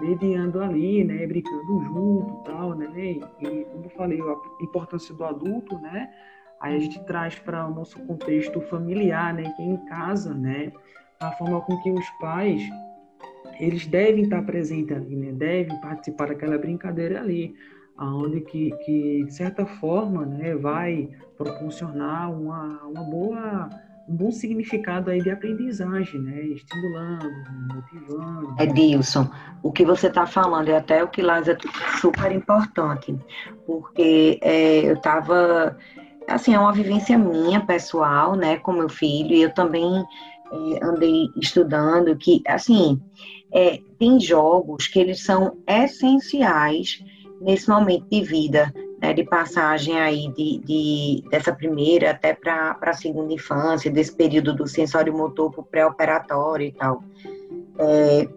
mediando 0.00 0.60
ali, 0.60 1.02
né, 1.02 1.26
brincando 1.26 1.82
junto, 1.84 2.42
tal, 2.44 2.74
né, 2.74 2.90
e, 2.94 3.20
como 3.64 3.84
eu 3.84 3.90
falei, 3.90 4.20
a 4.20 4.62
importância 4.62 5.14
do 5.14 5.24
adulto, 5.24 5.78
né, 5.78 6.10
aí 6.60 6.76
a 6.76 6.78
gente 6.78 7.02
traz 7.04 7.34
para 7.36 7.66
o 7.66 7.74
nosso 7.74 7.98
contexto 8.06 8.60
familiar, 8.62 9.34
né, 9.34 9.52
que 9.56 9.62
é 9.62 9.66
em 9.66 9.76
casa, 9.86 10.32
né, 10.34 10.72
a 11.20 11.32
forma 11.32 11.60
com 11.60 11.80
que 11.82 11.90
os 11.90 12.08
pais 12.20 12.62
eles 13.60 13.86
devem 13.86 14.24
estar 14.24 14.42
presentes 14.42 14.96
ali, 14.96 15.14
né, 15.14 15.32
devem 15.32 15.80
participar 15.80 16.28
daquela 16.28 16.58
brincadeira 16.58 17.20
ali 17.20 17.54
aonde 17.96 18.40
que, 18.40 18.72
que 18.84 19.24
de 19.24 19.32
certa 19.32 19.64
forma 19.64 20.26
né, 20.26 20.56
vai 20.56 21.08
proporcionar 21.36 22.32
uma, 22.32 22.82
uma 22.82 23.04
boa 23.04 23.70
um 24.08 24.16
bom 24.16 24.30
significado 24.30 25.10
aí 25.10 25.22
de 25.22 25.30
aprendizagem, 25.30 26.20
né? 26.20 26.42
Estimulando, 26.42 27.30
motivando. 27.72 28.54
É 28.58 28.66
Dilson, 28.66 29.30
o 29.62 29.72
que 29.72 29.84
você 29.84 30.08
está 30.08 30.26
falando 30.26 30.68
é 30.68 30.76
até 30.76 31.02
o 31.02 31.08
que 31.08 31.22
Lázaro 31.22 31.58
é 31.58 31.98
super 31.98 32.30
importante, 32.30 33.16
porque 33.66 34.38
é, 34.42 34.90
eu 34.90 34.94
estava, 34.94 35.76
assim, 36.28 36.54
é 36.54 36.58
uma 36.58 36.72
vivência 36.72 37.18
minha 37.18 37.60
pessoal, 37.60 38.34
né, 38.34 38.56
com 38.58 38.72
meu 38.72 38.88
filho, 38.88 39.34
e 39.34 39.42
eu 39.42 39.52
também 39.52 40.04
é, 40.52 40.84
andei 40.84 41.28
estudando 41.40 42.16
que, 42.16 42.42
assim, 42.46 43.00
é, 43.52 43.80
tem 43.98 44.18
jogos 44.20 44.88
que 44.88 44.98
eles 44.98 45.22
são 45.22 45.56
essenciais 45.66 47.02
nesse 47.40 47.68
momento 47.68 48.06
de 48.10 48.22
vida, 48.22 48.72
né, 49.00 49.12
de 49.12 49.24
passagem 49.24 49.98
aí 50.00 50.28
de, 50.32 50.58
de 50.64 51.24
dessa 51.30 51.52
primeira 51.52 52.10
até 52.10 52.34
para 52.34 52.76
a 52.80 52.92
segunda 52.92 53.32
infância, 53.32 53.90
desse 53.90 54.14
período 54.14 54.54
do 54.54 54.66
sensório 54.66 55.12
motor 55.12 55.52
para 55.52 55.62
pré-operatório 55.64 56.66
e 56.66 56.72
tal. 56.72 57.02
É, 57.78 58.28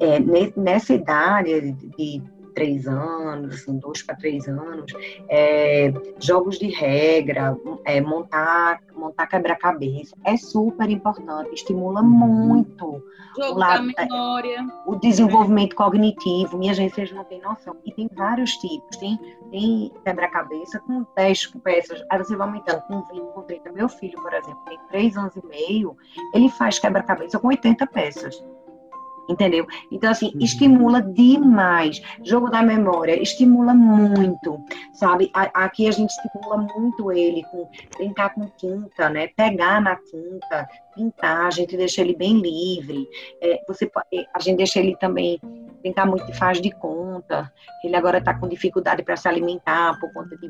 é, 0.00 0.20
nessa 0.56 0.94
idade 0.94 1.72
de 1.98 2.22
três 2.54 2.86
anos, 2.86 3.54
assim, 3.54 3.78
dois 3.78 4.02
para 4.02 4.16
três 4.16 4.46
anos, 4.48 4.92
é, 5.28 5.92
jogos 6.18 6.58
de 6.58 6.68
regra, 6.68 7.56
é, 7.84 8.00
montar, 8.00 8.80
montar 8.94 9.26
quebra-cabeça, 9.26 10.14
é 10.24 10.36
super 10.36 10.88
importante, 10.88 11.54
estimula 11.54 12.00
uhum. 12.00 12.08
muito 12.08 13.02
Jogo 13.36 13.54
o, 13.54 13.58
lado, 13.58 13.92
da 13.92 14.04
memória. 14.04 14.66
o 14.86 14.96
desenvolvimento 14.96 15.74
cognitivo. 15.74 16.58
Minha 16.58 16.74
gente, 16.74 16.94
vocês 16.94 17.12
não 17.12 17.24
têm 17.24 17.40
noção. 17.40 17.76
E 17.84 17.92
tem 17.92 18.08
vários 18.14 18.52
tipos. 18.56 18.96
Tem, 18.98 19.18
tem 19.50 19.90
quebra-cabeça 20.04 20.78
com 20.80 21.06
10 21.16 21.46
peças, 21.62 22.04
aí 22.10 22.18
você 22.18 22.36
vai 22.36 22.46
aumentando 22.46 22.82
com 22.82 23.02
20, 23.02 23.32
com 23.32 23.42
30. 23.42 23.72
Meu 23.72 23.88
filho, 23.88 24.20
por 24.20 24.32
exemplo, 24.32 24.62
tem 24.66 24.78
3 24.90 25.16
anos 25.16 25.36
e 25.36 25.46
meio, 25.46 25.96
ele 26.34 26.48
faz 26.50 26.78
quebra-cabeça 26.78 27.38
com 27.38 27.48
80 27.48 27.86
peças 27.86 28.42
entendeu? 29.28 29.66
Então, 29.90 30.10
assim, 30.10 30.32
uhum. 30.34 30.40
estimula 30.40 31.02
demais. 31.02 32.00
Jogo 32.22 32.50
da 32.50 32.62
memória 32.62 33.20
estimula 33.20 33.74
muito, 33.74 34.58
sabe? 34.92 35.30
Aqui 35.34 35.86
a 35.86 35.90
gente 35.90 36.10
estimula 36.10 36.58
muito 36.58 37.12
ele 37.12 37.42
com 37.50 37.68
brincar 37.96 38.34
com 38.34 38.46
tinta, 38.56 39.08
né? 39.08 39.28
Pegar 39.28 39.80
na 39.80 39.96
tinta, 39.96 40.68
pintar, 40.94 41.46
a 41.46 41.50
gente 41.50 41.76
deixa 41.76 42.00
ele 42.00 42.14
bem 42.14 42.40
livre. 42.40 43.06
É, 43.40 43.60
você, 43.66 43.90
é, 44.12 44.26
a 44.34 44.38
gente 44.38 44.58
deixa 44.58 44.78
ele 44.78 44.96
também 44.96 45.40
brincar 45.80 46.06
muito 46.06 46.26
de 46.26 46.36
faz 46.36 46.60
de 46.60 46.70
conta. 46.70 47.52
Ele 47.84 47.96
agora 47.96 48.18
está 48.18 48.34
com 48.34 48.48
dificuldade 48.48 49.02
para 49.02 49.16
se 49.16 49.28
alimentar 49.28 49.98
por 50.00 50.12
conta 50.12 50.36
de 50.36 50.48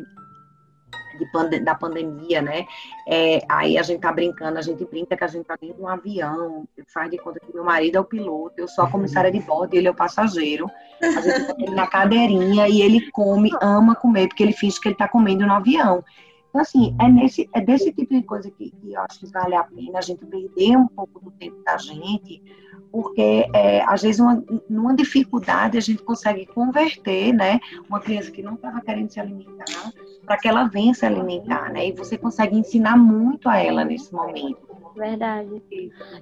de, 1.19 1.61
da 1.61 1.75
pandemia, 1.75 2.43
né? 2.43 2.67
É, 3.07 3.43
aí 3.49 3.79
a 3.79 3.83
gente 3.83 4.01
tá 4.01 4.13
brincando, 4.13 4.59
a 4.59 4.63
gente 4.63 4.85
brinca 4.85 5.17
que 5.17 5.25
a 5.25 5.29
gente 5.29 5.45
tá 5.45 5.57
dentro 5.61 5.77
de 5.77 5.83
um 5.83 5.89
avião, 5.89 6.67
faz 6.89 7.11
de 7.11 7.19
conta 7.19 7.41
que 7.41 7.53
meu 7.53 7.65
marido 7.65 7.97
é 7.97 8.01
o 8.01 8.05
piloto, 8.05 8.55
eu 8.57 8.69
sou 8.69 8.85
a 8.85 8.91
comissária 8.91 9.31
de 9.31 9.41
bordo, 9.41 9.75
ele 9.75 9.89
é 9.89 9.91
o 9.91 9.95
passageiro. 9.95 10.71
A 11.01 11.21
gente 11.21 11.47
tá 11.47 11.55
na 11.73 11.87
cadeirinha 11.87 12.69
e 12.69 12.81
ele 12.83 13.11
come, 13.11 13.51
ama 13.61 13.95
comer, 13.95 14.29
porque 14.29 14.43
ele 14.43 14.53
finge 14.53 14.81
que 14.81 14.89
ele 14.89 14.97
tá 14.97 15.09
comendo 15.09 15.47
no 15.47 15.53
avião. 15.53 16.05
Então, 16.53 16.61
assim, 16.61 16.95
é, 17.01 17.09
nesse, 17.09 17.49
é 17.55 17.63
desse 17.63 17.91
tipo 17.93 18.13
de 18.13 18.23
coisa 18.23 18.51
que, 18.51 18.71
que 18.71 18.93
eu 18.93 19.01
acho 19.01 19.21
que 19.21 19.33
vale 19.33 19.55
a 19.55 19.65
pena 19.65 19.99
a 19.99 20.03
gente 20.03 20.23
perder 20.27 20.77
um 20.77 20.87
pouco 20.87 21.19
do 21.19 21.31
tempo 21.31 21.57
da 21.65 21.79
gente, 21.79 22.43
porque 22.91 23.49
é, 23.55 23.83
às 23.87 24.03
vezes 24.03 24.21
uma, 24.21 24.45
numa 24.69 24.95
dificuldade 24.95 25.79
a 25.79 25.81
gente 25.81 26.03
consegue 26.03 26.45
converter, 26.45 27.33
né, 27.33 27.59
uma 27.89 28.01
criança 28.01 28.31
que 28.31 28.43
não 28.43 28.53
estava 28.53 28.83
querendo 28.83 29.09
se 29.09 29.19
alimentar 29.19 29.95
para 30.27 30.37
que 30.37 30.47
ela 30.47 30.65
venha 30.65 30.93
se 30.93 31.07
alimentar, 31.07 31.73
né, 31.73 31.89
e 31.89 31.93
você 31.93 32.19
consegue 32.19 32.55
ensinar 32.55 32.99
muito 32.99 33.49
a 33.49 33.57
ela 33.57 33.83
nesse 33.83 34.13
momento. 34.13 34.59
Verdade. 34.95 35.63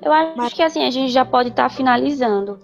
Eu 0.01 0.13
acho 0.13 0.55
que 0.55 0.63
assim 0.63 0.85
a 0.85 0.91
gente 0.93 1.11
já 1.11 1.25
pode 1.25 1.49
estar 1.49 1.65
tá 1.65 1.69
finalizando 1.69 2.57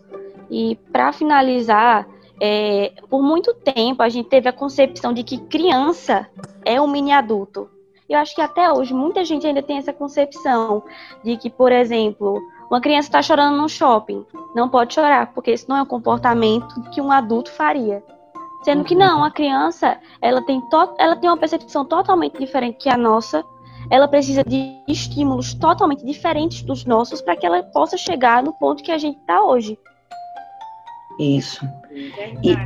e 0.48 0.79
para 0.92 1.12
finalizar 1.12 2.07
é, 2.40 2.92
por 3.09 3.22
muito 3.22 3.55
tempo 3.55 4.03
a 4.03 4.09
gente 4.09 4.29
teve 4.29 4.49
a 4.49 4.53
concepção 4.53 5.12
de 5.12 5.22
que 5.22 5.38
criança 5.38 6.29
é 6.64 6.81
um 6.81 6.87
mini 6.87 7.12
adulto. 7.12 7.70
Eu 8.09 8.18
acho 8.18 8.35
que 8.35 8.40
até 8.40 8.70
hoje 8.70 8.94
muita 8.94 9.25
gente 9.25 9.46
ainda 9.46 9.62
tem 9.62 9.79
essa 9.79 9.92
concepção 9.92 10.83
de 11.25 11.37
que, 11.37 11.51
por 11.51 11.72
exemplo, 11.72 12.40
uma 12.70 12.81
criança 12.81 13.09
está 13.09 13.22
chorando 13.22 13.57
no 13.57 13.68
shopping, 13.68 14.25
não 14.55 14.68
pode 14.68 14.94
chorar, 14.94 15.33
porque 15.33 15.53
isso 15.53 15.66
não 15.68 15.77
é 15.77 15.83
um 15.83 15.87
comportamento 15.87 16.81
que 16.90 17.01
um 17.01 17.11
adulto 17.11 17.51
faria. 17.51 18.03
Sendo 18.62 18.85
que 18.85 18.94
não, 18.94 19.22
a 19.22 19.31
criança, 19.31 19.99
ela 20.20 20.42
tem, 20.42 20.62
ela 20.99 21.16
tem 21.16 21.31
uma 21.31 21.37
percepção 21.37 21.85
totalmente 21.85 22.38
diferente 22.38 22.79
que 22.79 22.88
a 22.88 22.96
nossa. 22.96 23.44
Ela 23.88 24.09
precisa 24.09 24.42
de 24.42 24.83
estímulos 24.88 25.55
totalmente 25.55 26.05
diferentes 26.05 26.62
dos 26.62 26.85
nossos 26.85 27.22
para 27.22 27.37
que 27.37 27.46
ela 27.46 27.62
possa 27.62 27.96
chegar 27.96 28.42
no 28.42 28.53
ponto 28.53 28.83
que 28.83 28.90
a 28.90 28.99
gente 28.99 29.18
está 29.20 29.44
hoje. 29.44 29.79
Isso. 31.20 31.64
E, 32.42 32.56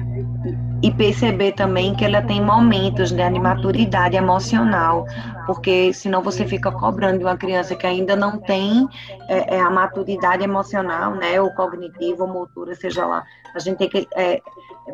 e, 0.83 0.91
perceber 0.93 1.53
também 1.53 1.95
que 1.95 2.05
ela 2.05 2.21
tem 2.21 2.43
momentos 2.43 3.13
né, 3.13 3.31
de 3.31 3.39
maturidade 3.39 4.17
emocional, 4.17 5.07
porque 5.47 5.93
senão 5.93 6.21
você 6.21 6.45
fica 6.45 6.73
cobrando 6.73 7.19
de 7.19 7.25
uma 7.25 7.37
criança 7.37 7.77
que 7.77 7.87
ainda 7.87 8.17
não 8.17 8.39
tem 8.39 8.89
é, 9.29 9.57
é, 9.57 9.61
a 9.61 9.71
maturidade 9.71 10.43
emocional, 10.43 11.15
né, 11.15 11.41
ou 11.41 11.51
cognitiva, 11.53 12.25
ou 12.25 12.29
motora, 12.29 12.75
seja 12.75 13.07
lá. 13.07 13.25
A 13.55 13.59
gente 13.61 13.79
tem 13.79 13.89
que. 13.89 14.09
É, 14.17 14.41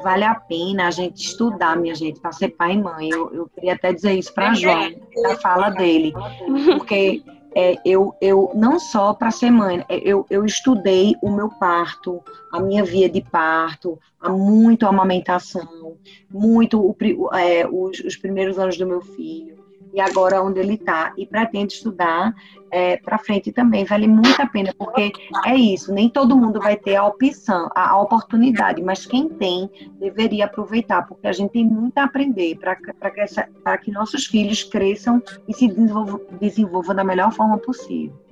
vale 0.03 0.25
a 0.25 0.35
pena 0.35 0.89
a 0.89 0.91
gente 0.91 1.25
estudar, 1.25 1.77
minha 1.77 1.95
gente, 1.95 2.21
para 2.21 2.33
ser 2.33 2.51
pai 2.51 2.73
e 2.73 2.83
mãe. 2.83 3.09
Eu, 3.09 3.33
eu 3.33 3.49
queria 3.49 3.73
até 3.73 3.93
dizer 3.93 4.13
isso 4.13 4.35
para 4.35 4.53
João, 4.53 4.91
na 5.23 5.37
fala 5.37 5.71
dele, 5.71 6.13
porque 6.77 7.23
é, 7.59 7.75
eu, 7.87 8.15
eu 8.21 8.53
não 8.55 8.79
só 8.79 9.15
para 9.15 9.31
ser 9.31 9.51
mãe, 9.51 9.83
é, 9.89 9.97
eu, 9.97 10.27
eu 10.29 10.45
estudei 10.45 11.15
o 11.23 11.31
meu 11.31 11.49
parto, 11.49 12.23
a 12.53 12.61
minha 12.61 12.85
via 12.85 13.09
de 13.09 13.23
parto, 13.23 13.99
há 14.21 14.29
muito 14.29 14.87
amamentação, 14.87 15.97
muito 16.31 16.79
o, 16.79 17.35
é, 17.35 17.67
os, 17.67 18.01
os 18.01 18.15
primeiros 18.15 18.59
anos 18.59 18.77
do 18.77 18.87
meu 18.87 19.01
filho 19.01 19.56
e 19.97 20.01
agora 20.01 20.43
onde 20.43 20.61
ele 20.61 20.75
está 20.75 21.15
e 21.17 21.27
pretende 21.27 21.73
estudar 21.73 22.35
é, 22.71 22.99
para 22.99 23.17
frente 23.17 23.51
também. 23.51 23.85
Vale 23.85 24.07
muito 24.07 24.41
a 24.41 24.47
pena 24.47 24.75
porque 24.77 25.11
é 25.47 25.55
isso 25.55 25.93
nem 25.93 26.11
todo 26.11 26.37
mundo 26.37 26.61
vai 26.61 26.77
ter 26.77 26.97
a 26.97 27.07
opção 27.07 27.71
a, 27.75 27.91
a 27.91 28.01
oportunidade 28.01 28.83
mas 28.83 29.07
quem 29.07 29.29
tem 29.29 29.71
deveria 29.99 30.45
aproveitar 30.45 31.07
porque 31.07 31.27
a 31.27 31.33
gente 31.33 31.53
tem 31.53 31.65
muito 31.65 31.97
a 31.97 32.05
aprender 32.05 32.59
para 32.59 32.77
que 32.77 33.87
que 33.87 33.91
nossos 33.91 34.27
filhos 34.27 34.63
cresçam 34.63 35.23
e 35.49 35.55
se 35.55 35.69
desenvolvam, 35.69 36.21
desenvolvam 36.39 36.95
da 36.95 37.05
melhor 37.05 37.33
forma 37.33 37.57
possível 37.59 38.26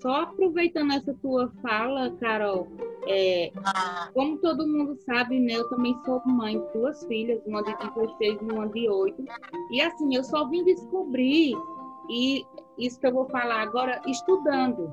só 0.00 0.22
aproveitando 0.22 0.92
essa 0.92 1.14
tua 1.20 1.50
fala, 1.62 2.10
Carol, 2.20 2.68
é, 3.06 3.52
como 4.14 4.38
todo 4.38 4.66
mundo 4.66 4.96
sabe, 4.96 5.38
né, 5.38 5.54
eu 5.54 5.68
também 5.68 5.96
sou 6.04 6.22
mãe 6.26 6.58
de 6.58 6.72
duas 6.72 7.04
filhas, 7.06 7.40
uma 7.46 7.62
de 7.62 7.76
16 7.76 8.38
e 8.40 8.44
uma 8.52 8.68
de 8.68 8.88
8. 8.88 9.24
E 9.70 9.80
assim, 9.80 10.14
eu 10.14 10.24
só 10.24 10.48
vim 10.48 10.64
descobrir, 10.64 11.54
e 12.08 12.44
isso 12.78 12.98
que 12.98 13.06
eu 13.06 13.12
vou 13.12 13.28
falar 13.28 13.62
agora, 13.62 14.00
estudando 14.06 14.90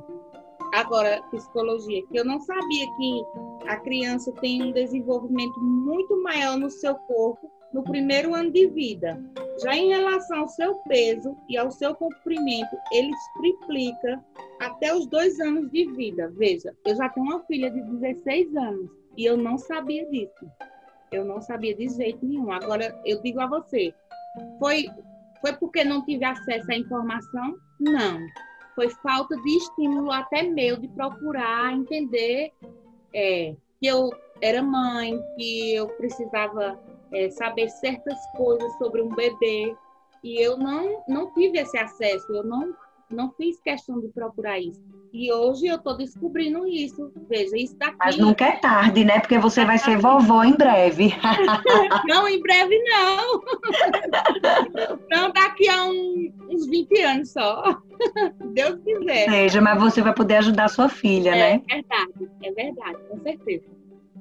agora 0.74 1.24
psicologia, 1.32 2.06
que 2.08 2.20
eu 2.20 2.26
não 2.26 2.39
sabia 2.39 2.86
que 2.98 3.24
a 3.67 3.78
criança 3.78 4.32
tem 4.34 4.62
um 4.62 4.72
desenvolvimento 4.72 5.60
muito 5.60 6.22
maior 6.22 6.58
no 6.58 6.70
seu 6.70 6.96
corpo 6.96 7.50
no 7.74 7.84
primeiro 7.84 8.34
ano 8.34 8.52
de 8.52 8.67
vida. 8.67 9.22
Já 9.62 9.76
em 9.76 9.89
relação 9.89 10.41
ao 10.41 10.48
seu 10.48 10.76
peso 10.88 11.36
e 11.50 11.58
ao 11.58 11.72
seu 11.72 11.96
comprimento, 11.96 12.78
ele 12.91 13.12
triplica 13.38 14.24
até 14.60 14.93
os 14.93 15.08
dois 15.08 15.39
anos 15.39 15.72
de 15.72 15.86
vida. 15.93 16.32
Veja, 16.36 16.76
eu 16.86 16.96
já 16.96 17.10
tenho 17.10 17.26
uma 17.26 17.43
filha 17.46 17.72
de 17.72 17.82
16 17.82 18.56
anos 18.56 18.89
e 19.15 19.26
eu 19.26 19.36
não 19.36 19.58
sabia 19.58 20.06
disso. 20.10 20.46
Eu 21.12 21.26
não 21.26 21.41
sabia 21.41 21.74
de 21.74 21.88
jeito 21.89 22.24
nenhum. 22.26 22.52
Agora, 22.52 23.00
eu 23.04 23.22
digo 23.22 23.39
a 23.39 23.48
você, 23.48 23.93
foi, 24.60 24.86
foi 25.41 25.54
porque 25.54 25.84
não 25.84 26.06
tive 26.06 26.26
acesso 26.26 26.72
à 26.72 26.76
informação? 26.76 27.58
Não. 27.80 28.20
Foi 28.76 28.89
falta 28.89 29.36
de 29.38 29.58
estímulo 29.58 30.12
até 30.12 30.43
meu 30.43 30.78
de 30.78 30.88
procurar 30.89 31.74
entender 31.74 32.52
é, 33.13 33.56
que 33.80 33.88
eu 33.88 34.12
era 34.41 34.62
mãe, 34.62 35.20
que 35.36 35.74
eu 35.74 35.88
precisava 35.89 36.80
é, 37.13 37.30
saber 37.30 37.70
certas 37.70 38.17
coisas 38.36 38.72
sobre 38.78 39.02
um 39.02 39.10
bebê. 39.10 39.76
E 40.24 40.43
eu 40.43 40.58
não, 40.58 41.04
não 41.08 41.34
tive 41.34 41.60
esse 41.60 41.78
acesso, 41.78 42.32
eu 42.34 42.43
não, 42.43 42.74
não 43.10 43.32
fiz 43.32 43.60
questão 43.62 44.00
de 44.00 44.08
procurar 44.10 44.60
isso. 44.60 44.82
E 45.13 45.32
hoje 45.32 45.67
eu 45.67 45.78
estou 45.78 45.96
descobrindo 45.96 46.67
isso. 46.67 47.12
Veja, 47.30 47.56
isso 47.58 47.78
daqui. 47.78 47.96
Mas 47.98 48.17
nunca 48.17 48.46
é 48.46 48.58
tarde, 48.58 49.06
né? 49.06 49.20
Porque 49.20 49.39
você 49.39 49.63
vai 49.65 49.78
ser 49.78 49.98
vovó 49.98 50.43
em 50.43 50.56
breve. 50.56 51.13
não, 52.08 52.28
em 52.28 52.41
breve 52.41 52.78
não. 52.84 53.41
Não, 55.10 55.32
daqui 55.32 55.67
a 55.70 55.86
um, 55.86 56.32
uns 56.50 56.67
20 56.67 57.02
anos 57.02 57.32
só. 57.32 57.82
Deus 58.54 58.80
quiser. 58.84 59.30
Seja, 59.30 59.62
mas 59.62 59.80
você 59.80 60.02
vai 60.02 60.13
poder 60.13 60.36
ajudar 60.36 60.67
sua 60.67 60.89
filha, 60.89 61.32
é, 61.32 61.36
né? 61.36 61.62
É 61.70 61.76
verdade, 61.76 62.30
é 62.43 62.52
verdade, 62.52 62.98
com 63.10 63.20
certeza. 63.22 63.77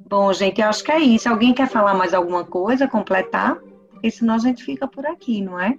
Bom, 0.08 0.32
gente, 0.32 0.60
eu 0.60 0.68
acho 0.68 0.84
que 0.84 0.92
é 0.92 1.00
isso. 1.00 1.28
Alguém 1.28 1.52
quer 1.52 1.68
falar 1.68 1.94
mais 1.94 2.14
alguma 2.14 2.44
coisa, 2.44 2.86
completar? 2.86 3.56
Porque 3.90 4.10
senão 4.10 4.34
a 4.34 4.38
gente 4.38 4.62
fica 4.62 4.86
por 4.86 5.04
aqui, 5.06 5.42
não 5.42 5.58
é? 5.58 5.76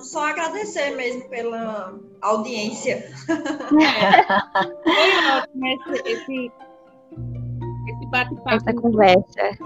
Só 0.00 0.28
agradecer 0.28 0.90
mesmo 0.96 1.28
pela 1.28 1.94
audiência. 2.22 3.10
É. 3.28 4.22
Foi 4.84 5.36
ótimo 5.36 5.66
esse, 5.66 6.08
esse, 6.08 6.52
esse 7.88 8.10
bate-papo. 8.10 8.50
Essa 8.50 8.72
conversa. 8.74 9.58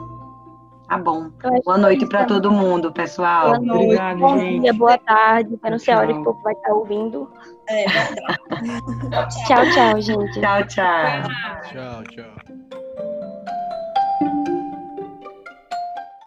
Tá 0.89 0.97
bom. 0.97 1.31
Boa 1.67 1.77
noite 1.77 2.07
para 2.07 2.25
todo 2.25 2.51
mundo, 2.51 2.91
pessoal. 2.91 3.49
Boa 3.49 3.59
noite, 3.61 3.85
Obrigado, 3.85 4.19
bom 4.19 4.39
gente. 4.39 4.61
dia, 4.63 4.73
boa 4.73 4.97
tarde. 4.97 5.59
Eu 5.63 5.71
não 5.71 5.79
sei 5.79 5.93
a 5.93 5.99
hora 5.99 6.15
que 6.15 6.21
o 6.21 6.25
povo 6.25 6.43
vai 6.43 6.55
estar 6.55 6.73
ouvindo. 6.73 7.31
É 7.69 7.85
verdade. 7.85 9.29
tchau, 9.47 9.71
tchau, 9.71 10.01
gente. 10.01 10.41
Tchau, 10.41 10.67
tchau. 10.67 11.23
Tchau, 11.71 12.05
tchau. 12.05 12.58